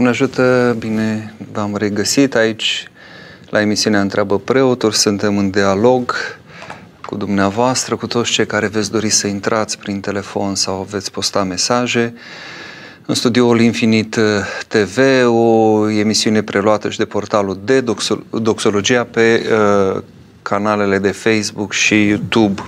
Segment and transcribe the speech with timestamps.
[0.00, 2.88] Doamne ajută, bine v-am regăsit aici
[3.50, 4.90] la emisiunea Întreabă Preotul.
[4.90, 6.14] Suntem în dialog
[7.06, 11.44] cu dumneavoastră, cu toți cei care veți dori să intrați prin telefon sau veți posta
[11.44, 12.14] mesaje.
[13.06, 14.18] În studioul Infinit
[14.68, 17.84] TV, o emisiune preluată și de portalul de
[18.30, 19.42] Doxologia pe
[19.94, 20.02] uh,
[20.42, 22.62] canalele de Facebook și YouTube.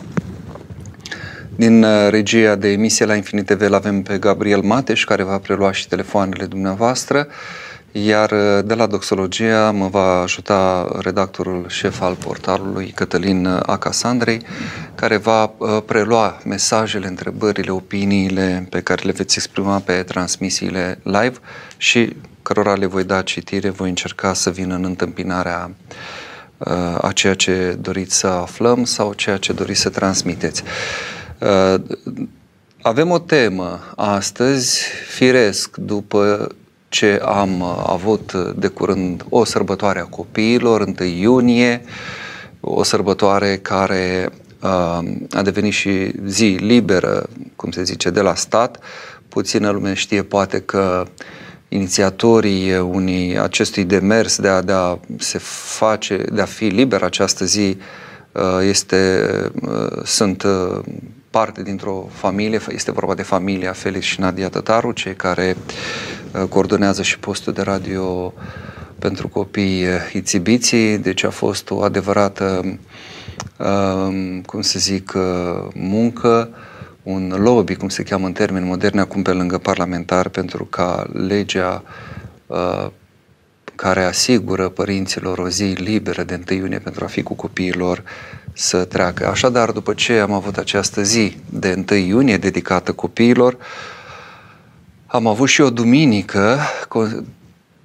[1.56, 5.38] Din uh, regia de emisie la Infinit TV l avem pe Gabriel Mateș, care va
[5.38, 7.26] prelua și telefoanele dumneavoastră,
[7.92, 14.40] iar uh, de la Doxologia mă va ajuta redactorul șef al portalului, Cătălin uh, Acasandrei,
[14.94, 15.52] care va
[15.86, 21.36] prelua mesajele, întrebările, opiniile pe care le veți exprima pe transmisiile live
[21.76, 25.70] și cărora le voi da citire, voi încerca să vin în întâmpinarea
[27.00, 30.62] a ceea ce doriți să aflăm sau ceea ce doriți să transmiteți.
[31.42, 31.74] Uh,
[32.82, 36.48] avem o temă astăzi, firesc, după
[36.88, 41.82] ce am uh, avut de curând o sărbătoare a copiilor, 1 iunie,
[42.60, 44.98] o sărbătoare care uh,
[45.30, 48.78] a devenit și zi liberă, cum se zice, de la stat.
[49.28, 51.06] Puțină lume știe poate că
[51.68, 55.38] inițiatorii unii acestui demers de a, de a se
[55.78, 57.76] face, de a fi liber această zi
[58.60, 59.24] este,
[60.04, 60.44] sunt
[61.32, 65.56] parte dintr-o familie, este vorba de familia Felix și Nadia Tătaru, cei care
[66.32, 68.34] uh, coordonează și postul de radio
[68.98, 72.78] pentru copii uh, Ițibiții, deci a fost o adevărată,
[73.56, 75.12] uh, cum să zic,
[75.74, 76.48] muncă,
[77.02, 81.82] un lobby, cum se cheamă în termeni moderni, acum pe lângă parlamentar, pentru ca legea
[83.82, 88.02] care asigură părinților o zi liberă de 1 iunie pentru a fi cu copiilor
[88.52, 89.26] să treacă.
[89.28, 93.56] Așadar, după ce am avut această zi de 1 iunie dedicată copiilor,
[95.06, 96.58] am avut și o duminică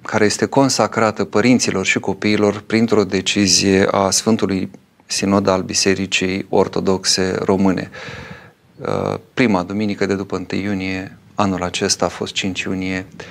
[0.02, 4.70] care este consacrată părinților și copiilor printr-o decizie a Sfântului
[5.06, 7.90] Sinod al Bisericii Ortodoxe Române.
[8.76, 13.24] Uh, prima duminică de după 1 iunie, anul acesta a fost 5 iunie, uh,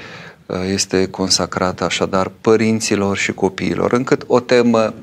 [0.66, 4.94] este consacrată așadar părinților și copiilor, încât o temă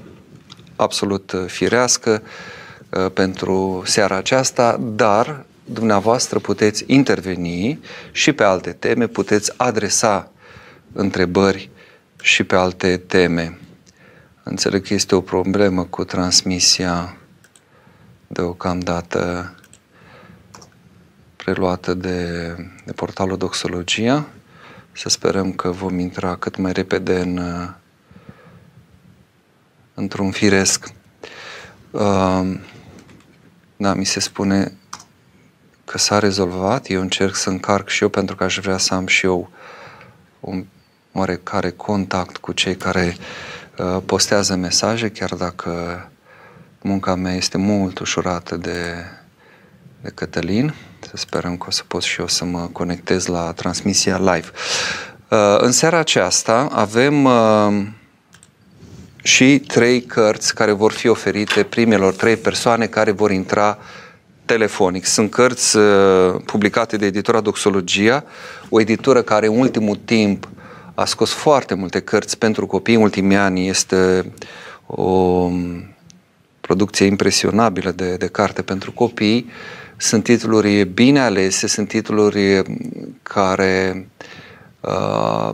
[0.77, 2.23] absolut uh, firească
[2.91, 7.81] uh, pentru seara aceasta, dar dumneavoastră puteți interveni
[8.13, 10.31] și pe alte teme, puteți adresa
[10.93, 11.71] întrebări
[12.21, 13.59] și pe alte teme.
[14.43, 17.17] Înțeleg că este o problemă cu transmisia
[18.27, 19.55] deocamdată
[21.37, 22.29] preluată de,
[22.85, 24.27] de portalul Doxologia.
[24.97, 27.39] Să sperăm că vom intra cât mai repede în
[29.95, 30.93] într-un firesc.
[31.91, 32.59] Uh,
[33.77, 34.73] da, mi se spune
[35.85, 39.07] că s-a rezolvat, eu încerc să încarc și eu pentru că aș vrea să am
[39.07, 39.51] și eu
[40.41, 40.65] un
[41.13, 43.17] oarecare contact cu cei care
[43.79, 45.73] uh, postează mesaje, chiar dacă
[46.83, 48.95] munca mea este mult ușurată de,
[50.01, 50.75] de Cătălin.
[51.17, 54.47] Să sperăm că o să pot și eu să mă conectez la transmisia live.
[55.29, 57.87] Uh, în seara aceasta avem uh,
[59.23, 63.79] și trei cărți care vor fi oferite primelor trei persoane care vor intra
[64.45, 65.05] telefonic.
[65.05, 68.25] Sunt cărți uh, publicate de editura Doxologia,
[68.69, 70.49] o editură care în ultimul timp
[70.95, 72.95] a scos foarte multe cărți pentru copii.
[72.95, 74.33] În ultimii ani este
[74.87, 75.95] o um,
[76.61, 79.51] producție impresionabilă de, de carte pentru copii.
[79.97, 82.63] Sunt titluri bine alese, sunt titluri
[83.23, 84.09] care
[84.81, 85.51] uh,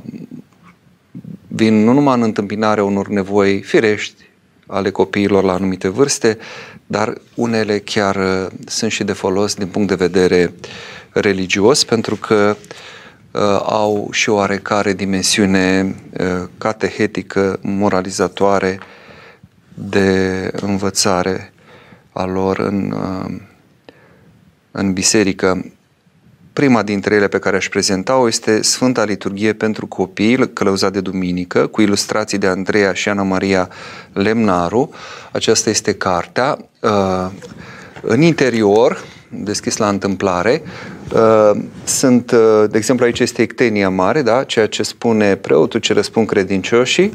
[1.49, 4.29] vin nu numai în întâmpinarea unor nevoi firești
[4.67, 6.39] ale copiilor la anumite vârste,
[6.87, 10.55] dar unele chiar uh, sunt și de folos din punct de vedere
[11.13, 12.57] religios, pentru că
[13.31, 18.79] uh, au și o oarecare dimensiune uh, catehetică, moralizatoare
[19.75, 21.53] de învățare
[22.13, 23.41] a lor în, uh,
[24.71, 25.65] în biserică.
[26.53, 31.67] Prima dintre ele pe care aș prezenta-o este Sfânta Liturghie pentru copii, călăuzat de duminică,
[31.67, 33.69] cu ilustrații de Andreea și Ana Maria
[34.13, 34.91] Lemnaru.
[35.33, 36.59] Aceasta este cartea.
[36.81, 37.27] Uh,
[38.03, 40.63] în interior, deschis la întâmplare,
[41.13, 41.51] uh,
[41.85, 44.43] sunt, uh, de exemplu, aici este ectenia mare, da?
[44.43, 47.15] ceea ce spune preotul, ce răspund credincioșii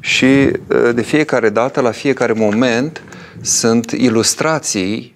[0.00, 0.50] și
[0.94, 3.02] de fiecare dată, la fiecare moment,
[3.40, 5.15] sunt ilustrații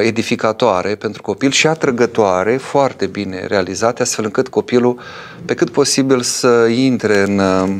[0.00, 5.00] edificatoare pentru copil și atrăgătoare, foarte bine realizate, astfel încât copilul,
[5.44, 7.76] pe cât posibil, să intre în, uh,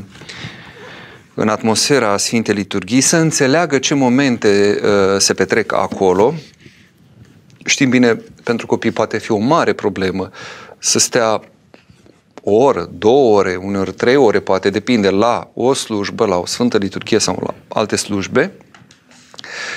[1.34, 6.34] în atmosfera Sfintei Liturghii, să înțeleagă ce momente uh, se petrec acolo.
[7.64, 10.30] Știm bine, pentru copii poate fi o mare problemă
[10.78, 11.40] să stea
[12.42, 16.76] o oră, două ore, uneori trei ore, poate depinde la o slujbă, la o sfântă
[16.78, 18.52] liturghie sau la alte slujbe.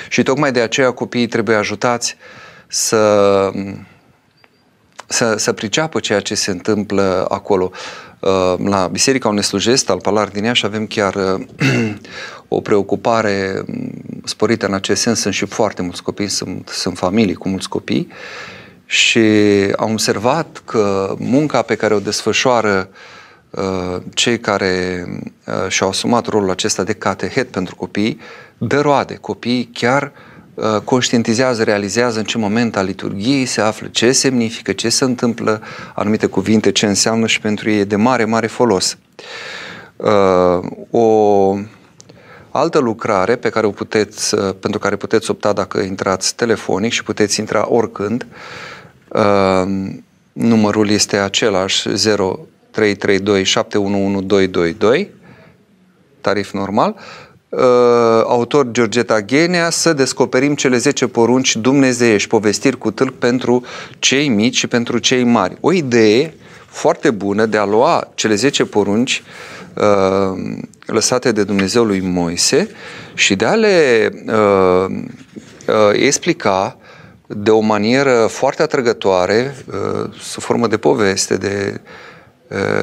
[0.10, 2.18] Și tocmai de aceea copiii trebuie ajutați
[2.68, 3.52] să,
[5.08, 7.72] să, să priceapă ceea ce se întâmplă acolo.
[8.20, 11.46] Uh, la Biserica unde slujesc, al Palar din Iași, avem chiar uh,
[12.48, 13.92] o preocupare mm,
[14.24, 15.20] sporită în acest sens.
[15.20, 18.08] Sunt și foarte mulți copii, sunt, sunt familii cu mulți copii
[18.86, 19.20] și
[19.78, 22.90] am observat că munca pe care o desfășoară
[23.50, 25.06] uh, cei care
[25.68, 28.20] și-au asumat rolul acesta de catehet pentru copii,
[28.58, 29.16] dă roade.
[29.16, 30.12] Copiii chiar
[30.84, 35.62] conștientizează, realizează în ce moment al liturgiei se află, ce semnifică, ce se întâmplă,
[35.96, 38.98] anumite cuvinte, ce înseamnă și pentru ei e de mare, mare folos.
[40.90, 41.58] O
[42.50, 47.40] altă lucrare pe care o puteți, pentru care puteți opta dacă intrați telefonic și puteți
[47.40, 48.26] intra oricând,
[50.32, 55.10] numărul este același 0332 711
[56.22, 57.25] tarif normal, uh,
[58.24, 63.64] autor Georgeta Ghenea, să descoperim cele 10 porunci dumnezeiești, povestiri cu tâlc pentru
[64.00, 65.58] cei mici și pentru cei mari.
[65.60, 66.34] O idee
[66.66, 69.24] foarte bună de a lua cele 10 porunci
[69.74, 72.70] uh, lăsate de Dumnezeu lui Moise
[73.14, 74.86] și de a le uh,
[75.68, 76.78] uh, explica
[77.28, 82.15] de o manieră foarte atrăgătoare, uh, sub formă de poveste, de Eh,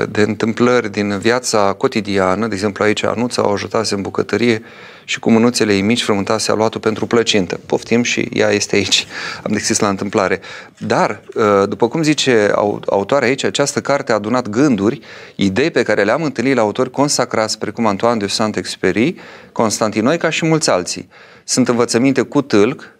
[0.08, 4.62] de întâmplări din viața cotidiană, de exemplu aici Anuța o ajutase în bucătărie
[5.04, 7.60] și cu mânuțele ei mici frământase aluatul pentru plăcintă.
[7.66, 9.06] Poftim și ea este aici.
[9.44, 10.40] Am deschis la întâmplare.
[10.78, 12.50] Dar, eh, după cum zice
[12.86, 15.00] autoarea aici, această carte a adunat gânduri,
[15.34, 19.14] idei pe care le-am întâlnit la autori consacrați, precum Antoine de Saint-Exupéry,
[19.52, 21.08] Constantinoica și mulți alții.
[21.44, 22.92] Sunt învățăminte cu tâlc,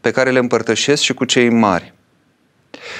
[0.00, 1.94] pe care le împărtășesc și cu cei mari.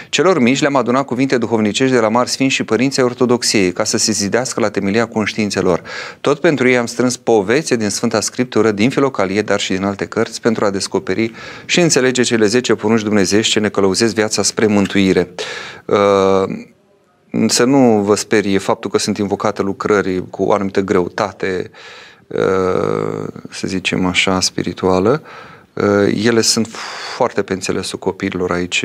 [0.09, 3.97] Celor mici le-am adunat cuvinte duhovnicești de la mari sfinți și părinții ortodoxiei, ca să
[3.97, 5.83] se zidească la temelia conștiințelor.
[6.21, 10.07] Tot pentru ei am strâns povețe din Sfânta Scriptură, din Filocalie, dar și din alte
[10.07, 11.33] cărți, pentru a descoperi
[11.65, 15.29] și înțelege cele 10 porunci dumnezeiești ce ne călăuzesc viața spre mântuire.
[15.85, 16.67] Uh,
[17.49, 21.71] să nu vă sperie faptul că sunt invocate lucrări cu o anumită greutate,
[22.27, 25.23] uh, să zicem așa, spirituală.
[25.73, 26.69] Uh, ele sunt
[27.17, 28.85] foarte pe înțelesul copiilor aici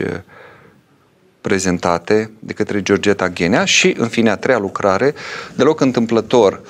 [1.41, 5.13] prezentate de către Georgeta Ghenea și, în fine, a treia lucrare,
[5.55, 6.61] deloc întâmplător,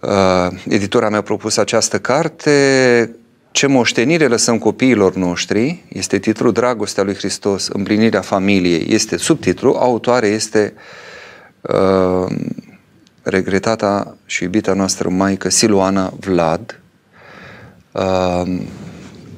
[0.00, 3.14] uh, editora mea a propus această carte,
[3.52, 10.26] Ce moștenire lăsăm copiilor noștri, este titlul Dragostea lui Hristos, împlinirea familiei, este subtitlu, autoare
[10.26, 10.74] este
[11.60, 12.36] uh,
[13.22, 16.80] regretata și iubita noastră maică Siluana Vlad.
[17.92, 18.58] Uh,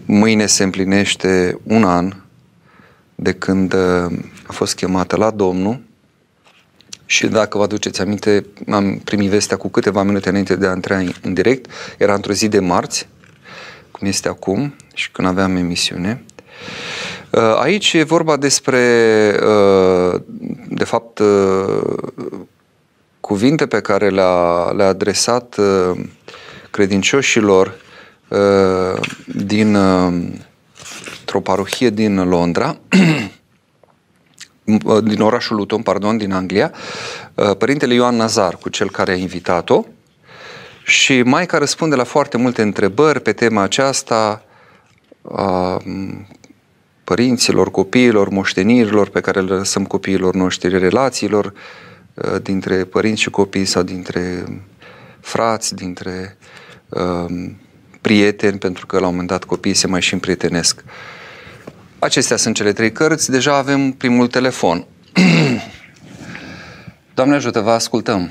[0.05, 2.13] mâine se împlinește un an
[3.23, 5.81] de când uh, a fost chemată la Domnul
[7.07, 10.97] și dacă vă aduceți aminte, am primit vestea cu câteva minute înainte de a intra
[11.23, 11.71] în direct.
[11.99, 13.09] Era într-o zi de marți,
[13.91, 16.25] cum este acum și când aveam emisiune.
[17.31, 18.81] Uh, aici e vorba despre,
[19.43, 20.21] uh,
[20.69, 21.21] de fapt,
[23.21, 25.57] cuvinte pe care le-a, le adresat
[26.71, 27.75] credincioșilor
[29.27, 29.77] din
[31.33, 32.79] într-o parohie din Londra,
[35.05, 36.73] din orașul Luton, pardon, din Anglia,
[37.35, 39.85] uh, părintele Ioan Nazar, cu cel care a invitat-o,
[40.85, 44.45] și Maica răspunde la foarte multe întrebări pe tema aceasta
[45.33, 45.83] a
[47.05, 51.53] părinților, copiilor, moștenirilor pe care le lăsăm copiilor noștri, relațiilor
[52.15, 54.45] uh, dintre părinți și copii sau dintre
[55.21, 56.37] frați, dintre
[56.89, 57.51] uh,
[58.01, 60.85] prieteni, pentru că la un moment dat copiii se mai și împrietenesc.
[62.03, 63.31] Acestea sunt cele trei cărți.
[63.31, 64.85] Deja avem primul telefon.
[67.15, 68.31] Doamne ajută, vă ascultăm.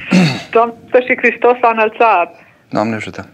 [0.50, 0.74] Doamne
[1.06, 2.34] și Hristos a înălțat.
[2.68, 3.28] Doamne ajută.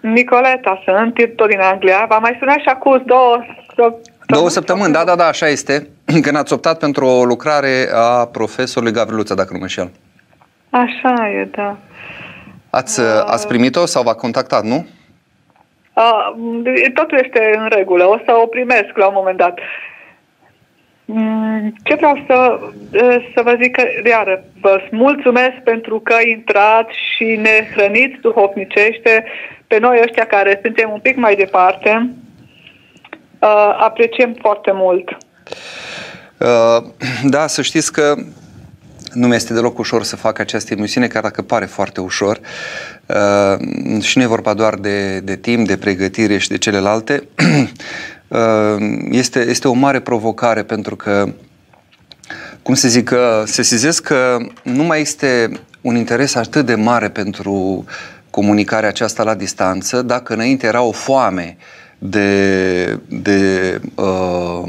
[0.00, 2.06] Nicoleta sunt, tot din Anglia.
[2.08, 3.44] V-am mai sunat și acum două
[4.26, 5.88] Două săptămâni, da, da, da, așa este.
[6.24, 9.90] Când ați optat pentru o lucrare a profesorului Gavriluța, dacă nu mă înșel.
[10.70, 11.76] Așa e, da.
[12.70, 13.06] Ați, uh...
[13.26, 14.86] ați primit-o sau v-a contactat, nu?
[16.94, 19.58] Totul este în regulă, o să o primesc la un moment dat.
[21.04, 22.58] Mm, ce vreau să,
[23.34, 29.24] să vă zic că, iară, vă mulțumesc pentru că intrați și ne hrăniți duhovnicește
[29.66, 32.10] pe noi ăștia care suntem un pic mai departe.
[33.78, 35.16] Apreciem foarte mult.
[37.24, 38.14] Da, să știți că
[39.12, 42.38] nu mi este deloc ușor să fac această emisiune, chiar dacă pare foarte ușor.
[43.06, 47.28] Uh, și nu e vorba doar de, de timp, de pregătire și de celelalte.
[48.28, 48.38] uh,
[49.10, 51.32] este, este o mare provocare pentru că
[52.62, 57.84] cum să zic, se sizez că nu mai este un interes atât de mare pentru
[58.30, 61.56] comunicarea aceasta la distanță, dacă înainte era o foame
[61.98, 64.62] de, de uh,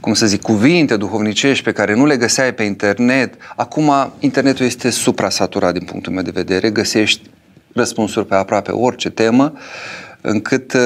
[0.00, 4.90] cum să zic, cuvinte duhovnicești pe care nu le găseai pe internet, acum internetul este
[4.90, 7.30] supra-saturat din punctul meu de vedere, găsești
[7.74, 9.52] răspunsuri pe aproape orice temă
[10.26, 10.80] încât uh,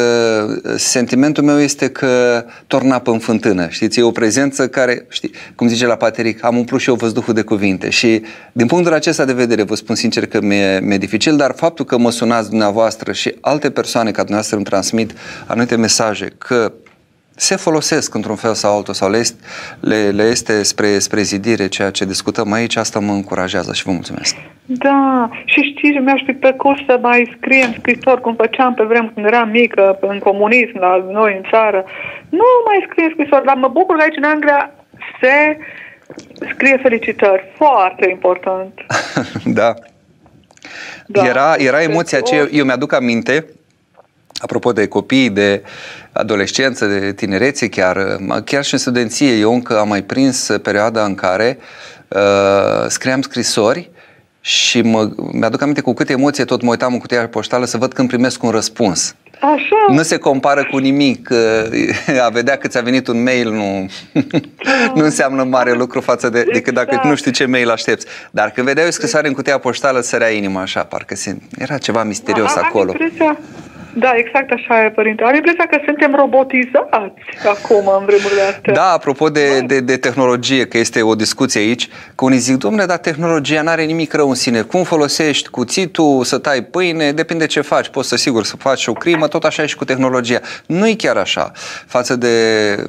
[0.76, 5.68] sentimentul meu este că torna apă în fântână, știți, e o prezență care, știi, cum
[5.68, 7.90] zice la Pateric, am umplut și eu văzduhul de cuvinte.
[7.90, 11.84] Și din punctul acesta de vedere vă spun sincer că mi-e, mi-e dificil, dar faptul
[11.84, 15.12] că mă sunați dumneavoastră și alte persoane ca dumneavoastră îmi transmit
[15.46, 16.72] anumite mesaje că
[17.38, 19.44] se folosesc într-un fel sau altul sau le este,
[19.80, 23.90] le, le este spre, spre zidire ceea ce discutăm aici, asta mă încurajează și vă
[23.90, 24.36] mulțumesc.
[24.64, 29.26] Da, și știți, mi-aș fi plăcut să mai scriem scrisori, cum făceam pe vremuri când
[29.26, 31.84] eram mică, în comunism, la noi în țară.
[32.28, 34.70] Nu mai scriem scrisori, dar mă bucur că aici în Anglia
[35.20, 35.58] se
[36.52, 37.52] scrie felicitări.
[37.56, 38.72] Foarte important.
[39.58, 39.74] da.
[41.06, 41.26] da.
[41.26, 43.44] Era, era emoția ce eu mi-aduc aminte,
[44.38, 45.62] apropo de copii, de
[46.18, 51.14] adolescență, de tinerețe chiar, chiar și în studenție, eu încă am mai prins perioada în
[51.14, 51.58] care
[52.08, 53.90] uh, scriam scrisori
[54.40, 57.92] și mă, mi-aduc aminte cu câte emoție tot mă uitam în cutia poștală să văd
[57.92, 59.14] când primesc un răspuns.
[59.40, 59.92] Așa.
[59.94, 61.30] Nu se compară cu nimic.
[62.26, 64.92] A vedea că ți-a venit un mail nu, da.
[64.94, 67.08] nu înseamnă mare lucru față de, decât dacă exact.
[67.08, 68.06] nu știi ce mail aștepți.
[68.30, 71.14] Dar când vedeai o scrisoare în cutia poștală, sărea inima așa, parcă
[71.58, 72.90] era ceva misterios da, acolo.
[72.90, 73.38] Am impresia,
[73.94, 75.22] da, exact așa e, părinte.
[75.24, 78.72] Am impresia că suntem robotizați acum, în vremurile astea.
[78.72, 82.84] Da, apropo de, de, de tehnologie, că este o discuție aici, că unii zic, domnule,
[82.84, 84.60] dar tehnologia nu are nimic rău în sine.
[84.60, 87.88] Cum folosești cuțitul să tai pâine, depinde ce faci.
[87.88, 90.40] Poți să, sigur, să faci o crimă, tot așa e și cu tehnologia.
[90.66, 91.52] Nu e chiar așa.
[91.86, 92.28] Față de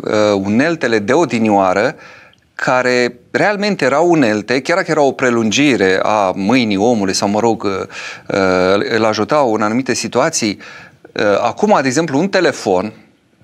[0.03, 1.95] uh, uneltele de odinioară,
[2.55, 7.63] care realmente erau unelte, chiar dacă era o prelungire a mâinii omului sau, mă rog,
[7.63, 10.88] uh, îl ajutau în anumite situații, Uh,
[11.41, 12.93] acum, de exemplu, un telefon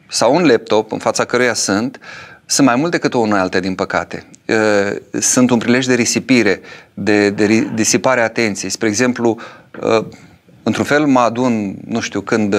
[0.07, 1.99] sau un laptop în fața căruia sunt,
[2.45, 4.25] sunt mai mult decât o unealtă, din păcate.
[4.47, 6.61] Uh, sunt un prilej de risipire,
[6.93, 8.71] de, de disipare atenției.
[8.71, 9.39] Spre exemplu,
[9.81, 10.05] uh,
[10.63, 12.55] într-un fel mă adun, nu știu, când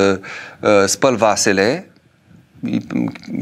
[0.87, 1.91] spăl vasele,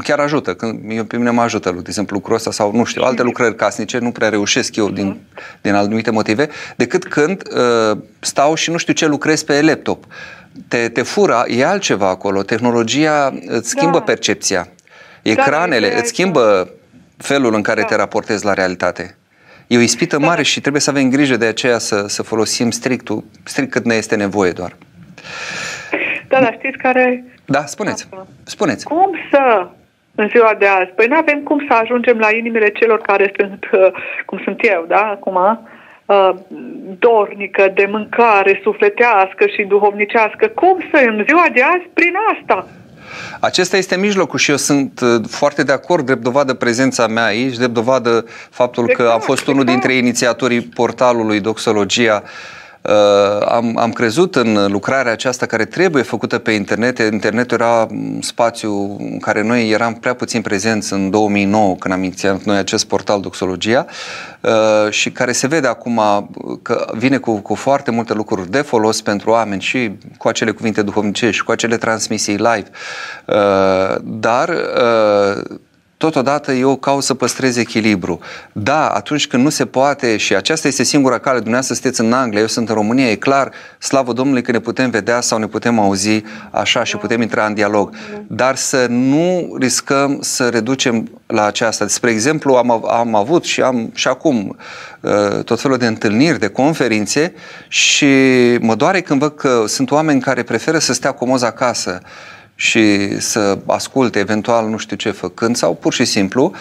[0.03, 3.03] chiar ajută, când eu, pe mine mă ajută, de exemplu, lucrul ăsta sau, nu știu,
[3.03, 5.17] alte lucrări casnice, nu prea reușesc eu din,
[5.61, 10.05] din anumite motive, decât când uh, stau și nu știu ce lucrez pe laptop
[10.67, 12.41] te, te fură, e altceva acolo.
[12.41, 14.03] Tehnologia îți schimbă da.
[14.03, 14.67] percepția.
[15.21, 16.69] Ecranele da, îți schimbă
[17.17, 17.87] felul în care da.
[17.87, 19.17] te raportezi la realitate.
[19.67, 20.25] E o ispită da.
[20.25, 23.07] mare și trebuie să avem grijă de aceea să, să folosim strict,
[23.43, 24.75] strict cât ne este nevoie doar.
[26.27, 27.23] Da, dar știți care...
[27.45, 28.07] Da, spuneți.
[28.43, 28.85] Spuneți.
[28.85, 29.67] Cum să,
[30.15, 33.65] în ziua de azi, păi nu avem cum să ajungem la inimile celor care sunt,
[33.71, 33.91] uh,
[34.29, 35.37] cum sunt eu, da, acum,
[36.05, 36.29] Uh,
[36.99, 40.47] dornică de mâncare sufletească și duhovnicească.
[40.47, 42.67] Cum să în ziua de azi prin asta?
[43.39, 47.55] Acesta este mijlocul și eu sunt uh, foarte de acord, drept dovadă prezența mea aici,
[47.55, 49.79] drept dovadă faptul exact, că am exact, fost unul exact.
[49.79, 52.29] dintre inițiatorii portalului Doxologia Uh,
[53.47, 56.97] am, am crezut în lucrarea aceasta care trebuie făcută pe internet.
[56.97, 62.03] Internetul era un spațiu în care noi eram prea puțin prezenți în 2009 când am
[62.03, 63.85] inițiat noi acest portal Doxologia
[64.41, 66.01] uh, și care se vede acum
[66.61, 70.81] că vine cu, cu foarte multe lucruri de folos pentru oameni și cu acele cuvinte
[70.81, 72.69] duhovnicești, cu acele transmisii live.
[73.25, 74.49] Uh, dar
[76.05, 78.19] totodată eu caut să păstrez echilibru.
[78.51, 82.39] Da, atunci când nu se poate și aceasta este singura cale, dumneavoastră sunteți în Anglia,
[82.39, 85.79] eu sunt în România, e clar, slavă Domnului că ne putem vedea sau ne putem
[85.79, 87.95] auzi așa și putem intra în dialog.
[88.27, 91.87] Dar să nu riscăm să reducem la aceasta.
[91.87, 94.57] Spre exemplu, am, am avut și am și acum
[95.01, 97.33] uh, tot felul de întâlniri, de conferințe
[97.67, 98.07] și
[98.59, 102.01] mă doare când văd că sunt oameni care preferă să stea comoz acasă
[102.55, 106.53] și să asculte eventual nu știu ce făcând sau pur și simplu,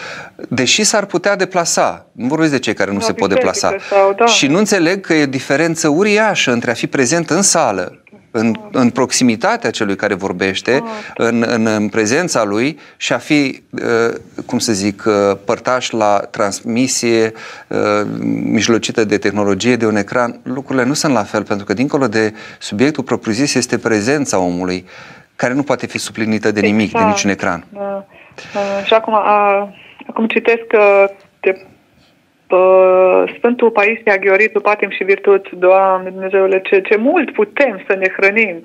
[0.49, 2.07] deși s-ar putea deplasa.
[2.13, 3.77] Nu vorbesc de cei care nu, nu se pot deplasa.
[3.89, 4.27] Sau, da.
[4.27, 7.99] Și nu înțeleg că e o diferență uriașă între a fi prezent în sală,
[8.31, 10.91] în, în proximitatea celui care vorbește, ah.
[11.17, 14.15] în, în, în prezența lui și a fi, uh,
[14.47, 17.33] cum să zic, uh, părtaș la transmisie
[17.69, 17.79] uh,
[18.43, 20.41] mijlocită de tehnologie, de un ecran.
[20.43, 24.87] Lucrurile nu sunt la fel, pentru că dincolo de subiectul propriu-zis este prezența omului
[25.37, 27.05] care nu poate fi suplinită de nimic, exact.
[27.05, 27.65] de niciun ecran.
[27.69, 28.07] Da.
[28.55, 29.69] Uh, și acum, a,
[30.07, 31.05] acum citesc uh,
[31.41, 31.67] de
[32.49, 38.09] uh, Sfântul Paisie Aghioritu, patim și virtuți, Doamne Dumnezeule, ce, ce mult putem să ne
[38.17, 38.63] hrănim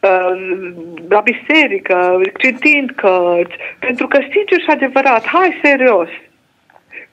[0.00, 0.72] uh,
[1.08, 6.08] la biserică, citind cărți, pentru că, sincer și adevărat, hai serios,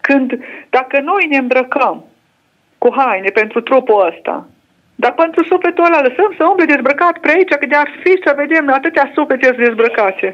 [0.01, 2.05] când, dacă noi ne îmbrăcăm
[2.77, 4.47] cu haine pentru trupul ăsta,
[5.03, 8.63] dar pentru sufletul ăla lăsăm să umble dezbrăcat pe aici, că de-ar fi să vedem
[8.79, 10.27] atâtea suflete dezbrăcate.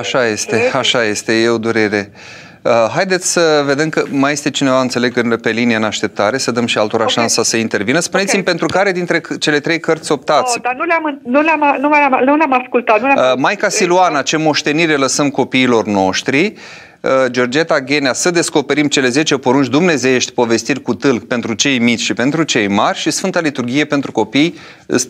[0.00, 2.02] Așa este, așa este, e o durere.
[2.66, 6.66] Uh, haideți să vedem că mai este cineva, înțeleg, pe linie în așteptare, să dăm
[6.66, 7.14] și altora okay.
[7.14, 7.98] șansa să intervină.
[7.98, 8.52] Spuneți-mi okay.
[8.52, 10.56] pentru care dintre cele trei cărți optați?
[10.56, 13.00] Oh, dar nu le-am, nu le-am, nu le-am, nu le-am ascultat.
[13.00, 16.54] Nu le-am uh, Maica Siluana, ce moștenire lăsăm copiilor noștri?
[17.06, 22.00] Uh, Georgeta Ghenea, să descoperim cele 10 porunci dumnezeiești, povestiri cu tâlc pentru cei mici
[22.00, 24.54] și pentru cei mari și Sfânta Liturghie pentru copii,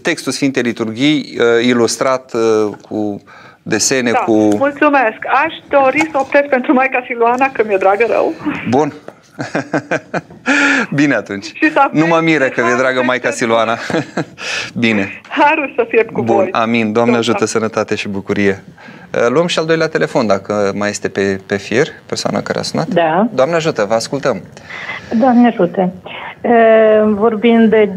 [0.03, 3.23] textul Sfintei Liturghii uh, ilustrat uh, cu
[3.63, 4.33] desene da, cu...
[4.33, 5.19] mulțumesc.
[5.45, 8.35] Aș dori să optez pentru Maica Siluana, că mi-e dragă rău.
[8.69, 8.93] Bun.
[10.99, 11.45] Bine atunci.
[11.45, 13.79] Și nu mă miră că mi-e dragă Maica Siluana.
[14.85, 15.21] Bine.
[15.29, 16.49] Harul să fie cu Bun, voi.
[16.53, 16.93] amin.
[16.93, 18.65] Doamne ajută, sănătate și bucurie.
[19.17, 22.63] Uh, luăm și al doilea telefon, dacă mai este pe, pe fir, persoana care a
[22.63, 22.87] sunat.
[22.87, 23.27] Da.
[23.35, 24.43] Doamne ajută, vă ascultăm.
[25.21, 25.93] Doamne ajută.
[26.41, 27.91] Uh, vorbind de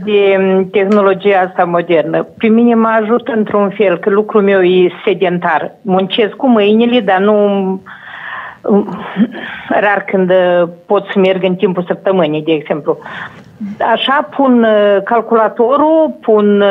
[0.72, 5.72] tehnologia asta modernă, pe mine mă ajută într-un fel, că lucrul meu e sedentar.
[5.82, 7.82] Muncesc cu mâinile, dar nu
[9.70, 10.32] rar când
[10.86, 12.98] pot să merg în timpul săptămânii, de exemplu.
[13.94, 16.64] Așa pun uh, calculatorul, pun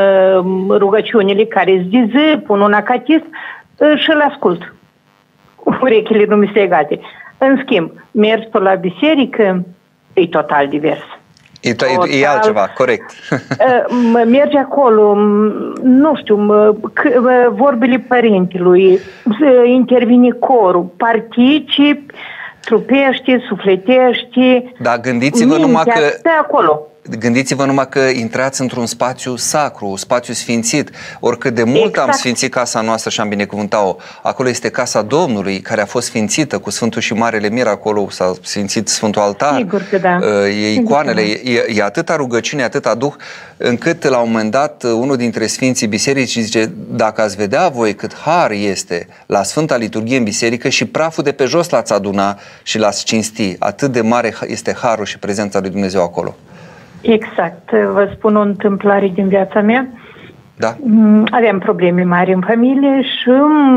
[0.68, 3.24] rugăciunile care zi, pun un acatist
[3.96, 4.74] și îl ascult.
[5.80, 7.00] Urechile nu mi se egate.
[7.38, 9.64] În schimb, mers pe la biserică
[10.12, 11.04] e total divers.
[11.60, 13.12] E, total, e altceva, corect.
[14.26, 15.14] merge acolo,
[15.82, 16.36] nu știu,
[17.50, 19.00] vorbile părintelui,
[19.66, 22.14] intervine corul, participi,
[22.60, 24.64] trupești, sufletești.
[24.78, 26.30] Da, gândiți-vă numai că...
[26.40, 26.86] acolo
[27.18, 30.90] Gândiți-vă numai că intrați într-un spațiu sacru, spațiu sfințit.
[31.20, 32.08] Oricât de mult exact.
[32.08, 36.58] am sfințit casa noastră și am binecuvântat-o, acolo este casa Domnului, care a fost sfințită
[36.58, 39.54] cu Sfântul și Marele Mir, acolo s-a sfințit Sfântul Altar.
[39.56, 40.18] Sigur că da.
[40.48, 43.12] E icoanele, e, e atâta rugăciune, atâta Duh,
[43.56, 48.14] încât la un moment dat unul dintre Sfinții Bisericii zice, dacă ați vedea voi cât
[48.14, 52.78] har este la Sfânta Liturghie în biserică și praful de pe jos l-ați aduna și
[52.78, 56.36] l-ați cinsti, atât de mare este harul și prezența lui Dumnezeu acolo.
[57.00, 57.70] Exact.
[57.70, 59.88] Vă spun o întâmplare din viața mea.
[60.56, 60.74] Da.
[60.80, 63.30] Mm, aveam probleme mari în familie și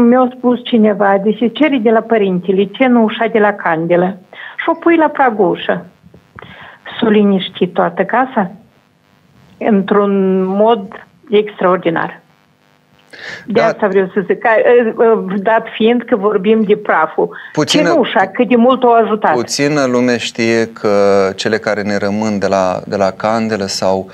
[0.07, 4.17] mi-a spus cineva, deci ceri de la părintele, ce nu ușa de la candelă
[4.57, 5.85] și o pui la pragușă.
[6.99, 8.51] S-o liniștit toată casa
[9.57, 12.21] într-un mod extraordinar.
[13.45, 13.65] De da.
[13.65, 14.43] asta vreau să zic,
[15.41, 17.37] dat fiind că vorbim de praful.
[17.51, 19.33] Puțină, Cenușa, cât de mult o ajutat.
[19.33, 24.09] Puțină lume știe că cele care ne rămân de la, de la candelă sau,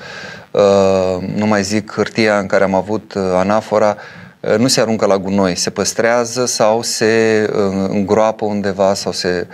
[0.50, 3.96] uh, nu mai zic, hârtia în care am avut uh, anafora,
[4.40, 9.46] uh, nu se aruncă la gunoi, se păstrează sau se uh, îngroapă undeva sau se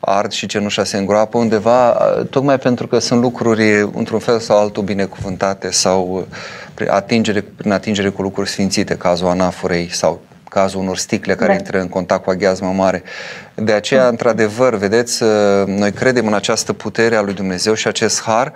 [0.00, 4.58] ard și cenușa se îngroapă undeva, uh, tocmai pentru că sunt lucruri într-un fel sau
[4.58, 6.26] altul binecuvântate sau
[6.88, 11.58] atingere, prin atingere cu lucruri sfințite, cazul anaforei sau cazul unor sticle care da.
[11.58, 13.02] intră în contact cu aghiazma mare.
[13.54, 15.22] De aceea, într-adevăr, vedeți,
[15.66, 18.52] noi credem în această putere a lui Dumnezeu și acest har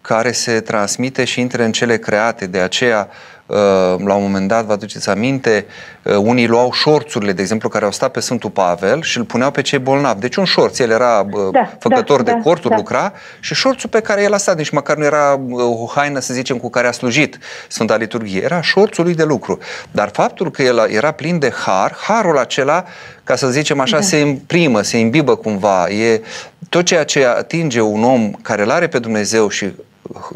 [0.00, 2.46] care se transmite și intră în cele create.
[2.46, 5.66] De aceea, Uh, la un moment dat, vă aduceți aminte,
[6.02, 9.50] uh, unii luau șorțurile, de exemplu, care au stat pe Sfântul Pavel și îl puneau
[9.50, 10.20] pe cei bolnavi.
[10.20, 12.76] Deci un șorț, el era da, făcător da, de da, corturi, da.
[12.76, 16.34] lucra și șorțul pe care el a stat, nici măcar nu era o haină, să
[16.34, 19.58] zicem, cu care a slujit Sfânta Liturghie, era șorțul lui de lucru.
[19.90, 22.84] Dar faptul că el era plin de har, harul acela,
[23.24, 24.02] ca să zicem așa, da.
[24.02, 25.88] se imprimă, se imbibă cumva.
[25.88, 26.22] E
[26.68, 29.72] tot ceea ce atinge un om care îl are pe Dumnezeu și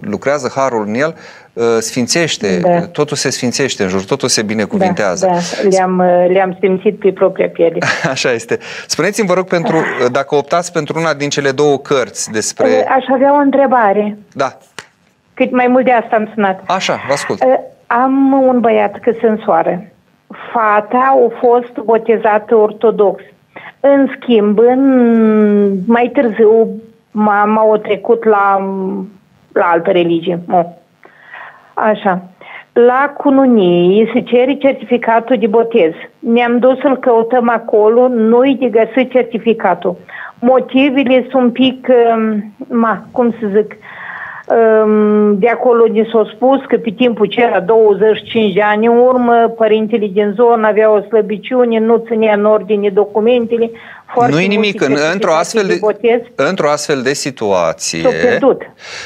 [0.01, 1.15] lucrează harul în el,
[1.53, 2.81] uh, sfințește, da.
[2.81, 5.27] totul se sfințește în jur, totul se binecuvintează.
[5.27, 5.69] Da, da.
[5.69, 7.79] Le-am, uh, le-am simțit pe propria piele.
[8.13, 8.59] Așa este.
[8.87, 12.87] Spuneți-mi, vă rog, pentru, uh, dacă optați pentru una din cele două cărți despre...
[12.89, 14.19] Aș avea o întrebare.
[14.33, 14.59] Da.
[15.35, 16.63] Cât mai mult de asta am sunat.
[16.67, 17.43] Așa, vă ascult.
[17.87, 19.85] Am un băiat că sunt soară.
[20.53, 23.23] Fata a fost botezată ortodox.
[23.81, 24.83] În schimb, în,
[25.87, 26.69] mai târziu,
[27.11, 28.59] mama a trecut la
[29.59, 30.41] la altă religie.
[30.47, 30.77] Nu.
[31.75, 32.23] Așa.
[32.73, 35.93] La cununie se cere certificatul de botez.
[36.19, 39.97] Ne-am dus să-l căutăm acolo, nu-i de găsit certificatul.
[40.41, 43.79] Motivele sunt un pic, um, ma, cum să zic, um,
[45.35, 50.07] de acolo ni s-a spus că pe timpul cera 25 de ani în urmă, părintele
[50.07, 53.71] din zonă avea o slăbiciune, nu ținea în ordine documentele,
[54.29, 54.81] nu e nimic.
[54.81, 55.81] În, într-o, astfel de,
[56.35, 58.03] într-o astfel de situație...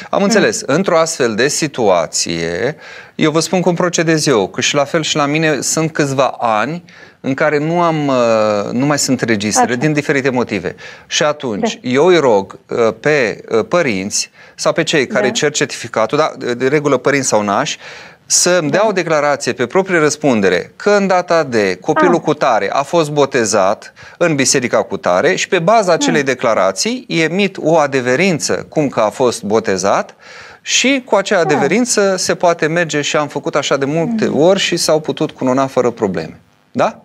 [0.09, 0.65] Am înțeles.
[0.67, 0.75] Mm.
[0.75, 2.75] Într-o astfel de situație,
[3.15, 6.35] eu vă spun cum procedez eu, că și la fel și la mine sunt câțiva
[6.39, 6.83] ani
[7.25, 9.75] în care nu am, uh, nu mai sunt registre Așa.
[9.75, 10.75] din diferite motive.
[11.07, 11.89] Și atunci, Da.
[11.89, 15.31] eu îi rog uh, pe uh, părinți sau pe cei care Da.
[15.31, 17.77] cer certificatul, da, de regulă părinți sau nași,
[18.25, 22.21] să-mi dea o declarație pe proprie răspundere că în data de copilul Ah.
[22.21, 27.57] cu tare a fost botezat în biserica cu tare și pe baza acelei declarații emit
[27.61, 30.15] o adeverință cum că a fost botezat
[30.61, 34.77] și cu acea adeverință se poate merge și am făcut așa de multe ori și
[34.77, 36.39] s-au putut cununa fără probleme.
[36.75, 37.01] Da?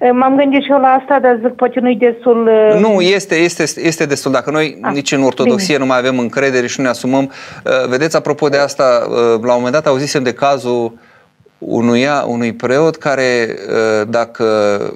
[0.00, 2.46] E, m-am gândit și eu la asta, dar zic, poate nu-i destul...
[2.74, 4.32] uh, Nu, este, este, este destul.
[4.32, 5.78] Dacă noi Ah, nici în ortodoxie bine.
[5.78, 7.24] nu mai avem încredere și nu ne asumăm,
[7.64, 10.92] uh, vedeți, apropo de asta, uh, la un moment dat auzisem de cazul
[11.58, 14.44] unuia, unui preot care, uh, dacă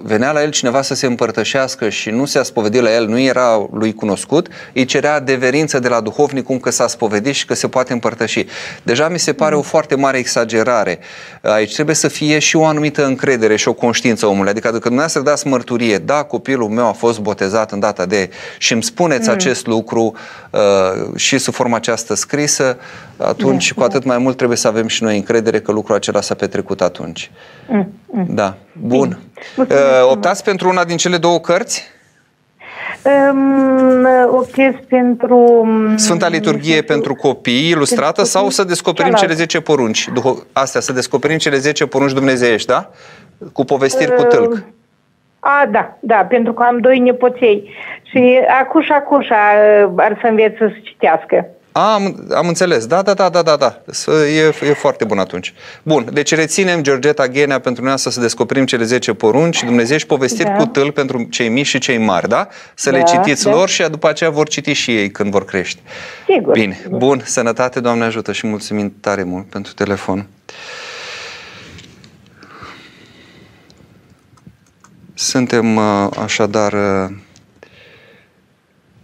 [0.03, 3.68] venea la el cineva să se împărtășească și nu se-a spovedit la el, nu era
[3.73, 7.68] lui cunoscut, îi cerea adeverință de la duhovnic cum că s-a spovedit și că se
[7.68, 8.46] poate împărtăși.
[8.83, 10.99] Deja mi se pare o foarte mare exagerare.
[11.42, 14.51] Aici trebuie să fie și o anumită încredere și o conștiință omului.
[14.51, 18.73] Adică dacă dumneavoastră dați mărturie, da, copilul meu a fost botezat în data de și
[18.73, 19.35] îmi spuneți mm.
[19.35, 20.14] acest lucru
[20.51, 22.77] uh, și sub forma aceasta scrisă,
[23.16, 26.20] atunci Da, cu atât mai mult trebuie să avem și noi încredere că lucrul acela
[26.20, 26.49] s-a petrecut
[26.80, 27.30] atunci.
[27.68, 28.26] Mm, mm.
[28.28, 29.18] Da, bun.
[29.56, 30.12] Mulțumesc Uh, frumos.
[30.12, 31.84] optați pentru una din cele două cărți?
[33.02, 35.36] Um, optez pentru...
[35.36, 39.26] um, Sfânta Liturghie nu știu, pentru copii, ilustrată, pentru sau copii, să descoperim cealaltă.
[39.26, 40.08] cele 10 porunci?
[40.10, 42.90] Duho- Astea, să descoperim cele 10 porunci dumnezeiești, da?
[43.52, 44.62] Cu povestiri cu tâlc.
[45.40, 47.70] A, da, da, pentru că am doi nepoței
[48.02, 49.36] și acușa, acușa
[49.86, 51.46] uh, ar să învețe să citească.
[51.72, 52.87] A, am, am înțeles.
[52.87, 53.83] Da, da, da, da, da, da.
[53.87, 55.54] Să, e, e foarte bun atunci.
[55.83, 60.48] Bun, deci reținem Georgeta Ghenea pentru noi să descoperim cele 10 porunci, Dumnezeu și povestiri
[60.48, 60.56] Da.
[60.56, 62.48] cu tâl pentru cei mici și cei mari, da?
[62.74, 63.50] Să le Da, citiți da.
[63.50, 65.80] lor și după aceea vor citi și ei când vor crește.
[66.28, 66.52] Sigur.
[66.52, 70.26] Bine, bun, sănătate, Doamne ajută și mulțumim tare mult pentru telefon.
[75.14, 77.16] Suntem uh, așadar uh,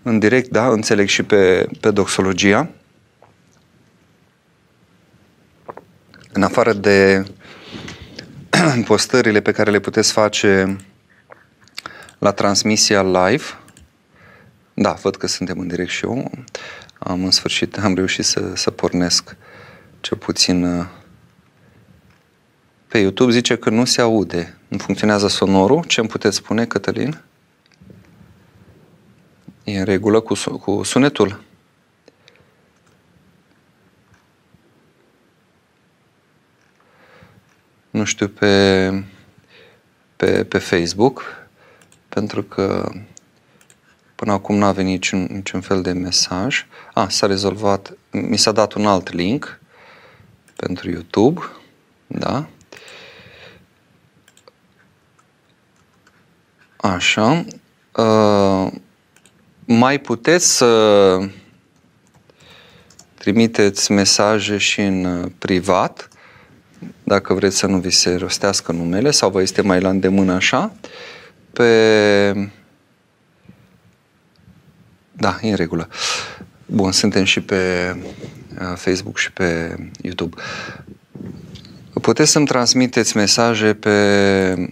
[0.09, 2.69] în direct, da, înțeleg și pe, pe doxologia.
[6.33, 7.27] În afară de
[8.87, 10.77] postările pe care le puteți face
[12.19, 13.45] la transmisia live,
[14.75, 16.31] da, văd că suntem în direct și eu.
[16.99, 19.37] Am în sfârșit, am reușit să, să pornesc
[20.01, 20.87] ce puțin uh,
[22.88, 23.33] pe YouTube.
[23.33, 25.85] Zice că nu se aude, nu funcționează sonorul.
[25.85, 27.21] Ce îmi puteți spune, Cătălin?
[29.66, 31.42] E în regulă cu, su- cu sunetul?
[37.90, 38.90] Nu știu pe,
[40.16, 41.22] pe, pe Facebook,
[42.09, 42.92] pentru că
[44.16, 46.66] Până acum n-a venit niciun, niciun fel de mesaj.
[46.94, 49.61] A, s-a rezolvat, mi s-a dat un alt link
[50.57, 51.40] pentru YouTube,
[52.07, 52.46] da.
[56.76, 57.44] Așa.
[57.96, 58.72] Uh,
[59.66, 61.18] mai puteți să
[63.18, 66.09] trimiteți mesaje și în uh, privat,
[67.05, 70.72] dacă vreți să nu vi se rostească numele sau vă este mai la îndemână așa,
[71.52, 72.50] pe
[75.12, 75.88] da, e în regulă.
[76.66, 77.94] Bun, suntem și pe
[78.61, 80.37] uh, Facebook și pe YouTube.
[82.00, 84.68] Puteți să-mi transmiteți mesaje pe uh,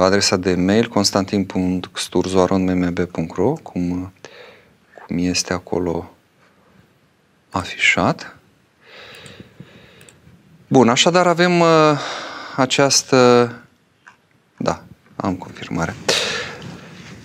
[0.00, 4.12] adresa de mail constantin.sturzoaron.mmb.ro cum,
[5.06, 6.10] cum este acolo
[7.50, 8.36] afișat.
[10.68, 11.98] Bun, așadar avem uh,
[12.56, 13.52] această...
[14.56, 14.82] Da,
[15.16, 15.94] am confirmare.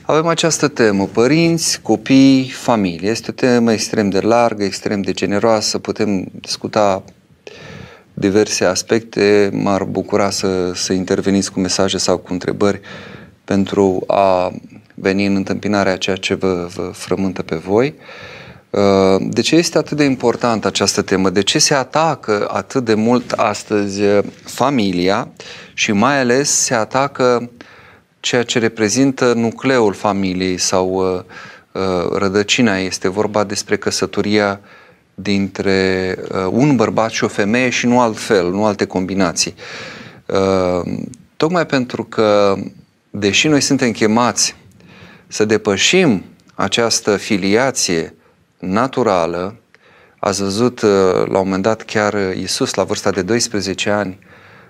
[0.01, 3.09] Avem această temă, părinți, copii, familie.
[3.09, 7.03] Este o temă extrem de largă, extrem de generoasă, putem discuta
[8.13, 9.49] diverse aspecte.
[9.53, 12.81] M-ar bucura să, să interveniți cu mesaje sau cu întrebări
[13.43, 14.51] pentru a
[14.95, 17.95] veni în întâmpinarea a ceea ce vă, vă frământă pe voi.
[19.19, 21.29] De ce este atât de importantă această temă?
[21.29, 24.01] De ce se atacă atât de mult astăzi
[24.43, 25.27] familia
[25.73, 27.49] și mai ales se atacă
[28.19, 31.21] ceea ce reprezintă nucleul familiei sau uh,
[31.71, 32.77] uh, rădăcina.
[32.77, 34.59] Este vorba despre căsătoria
[35.15, 39.53] dintre uh, un bărbat și o femeie și nu altfel, nu alte combinații.
[40.25, 40.93] Uh,
[41.37, 42.55] tocmai pentru că,
[43.09, 44.55] deși noi suntem chemați
[45.27, 46.23] să depășim
[46.55, 48.15] această filiație
[48.59, 49.55] naturală,
[50.19, 54.19] ați văzut uh, la un moment dat chiar Iisus la vârsta de 12 ani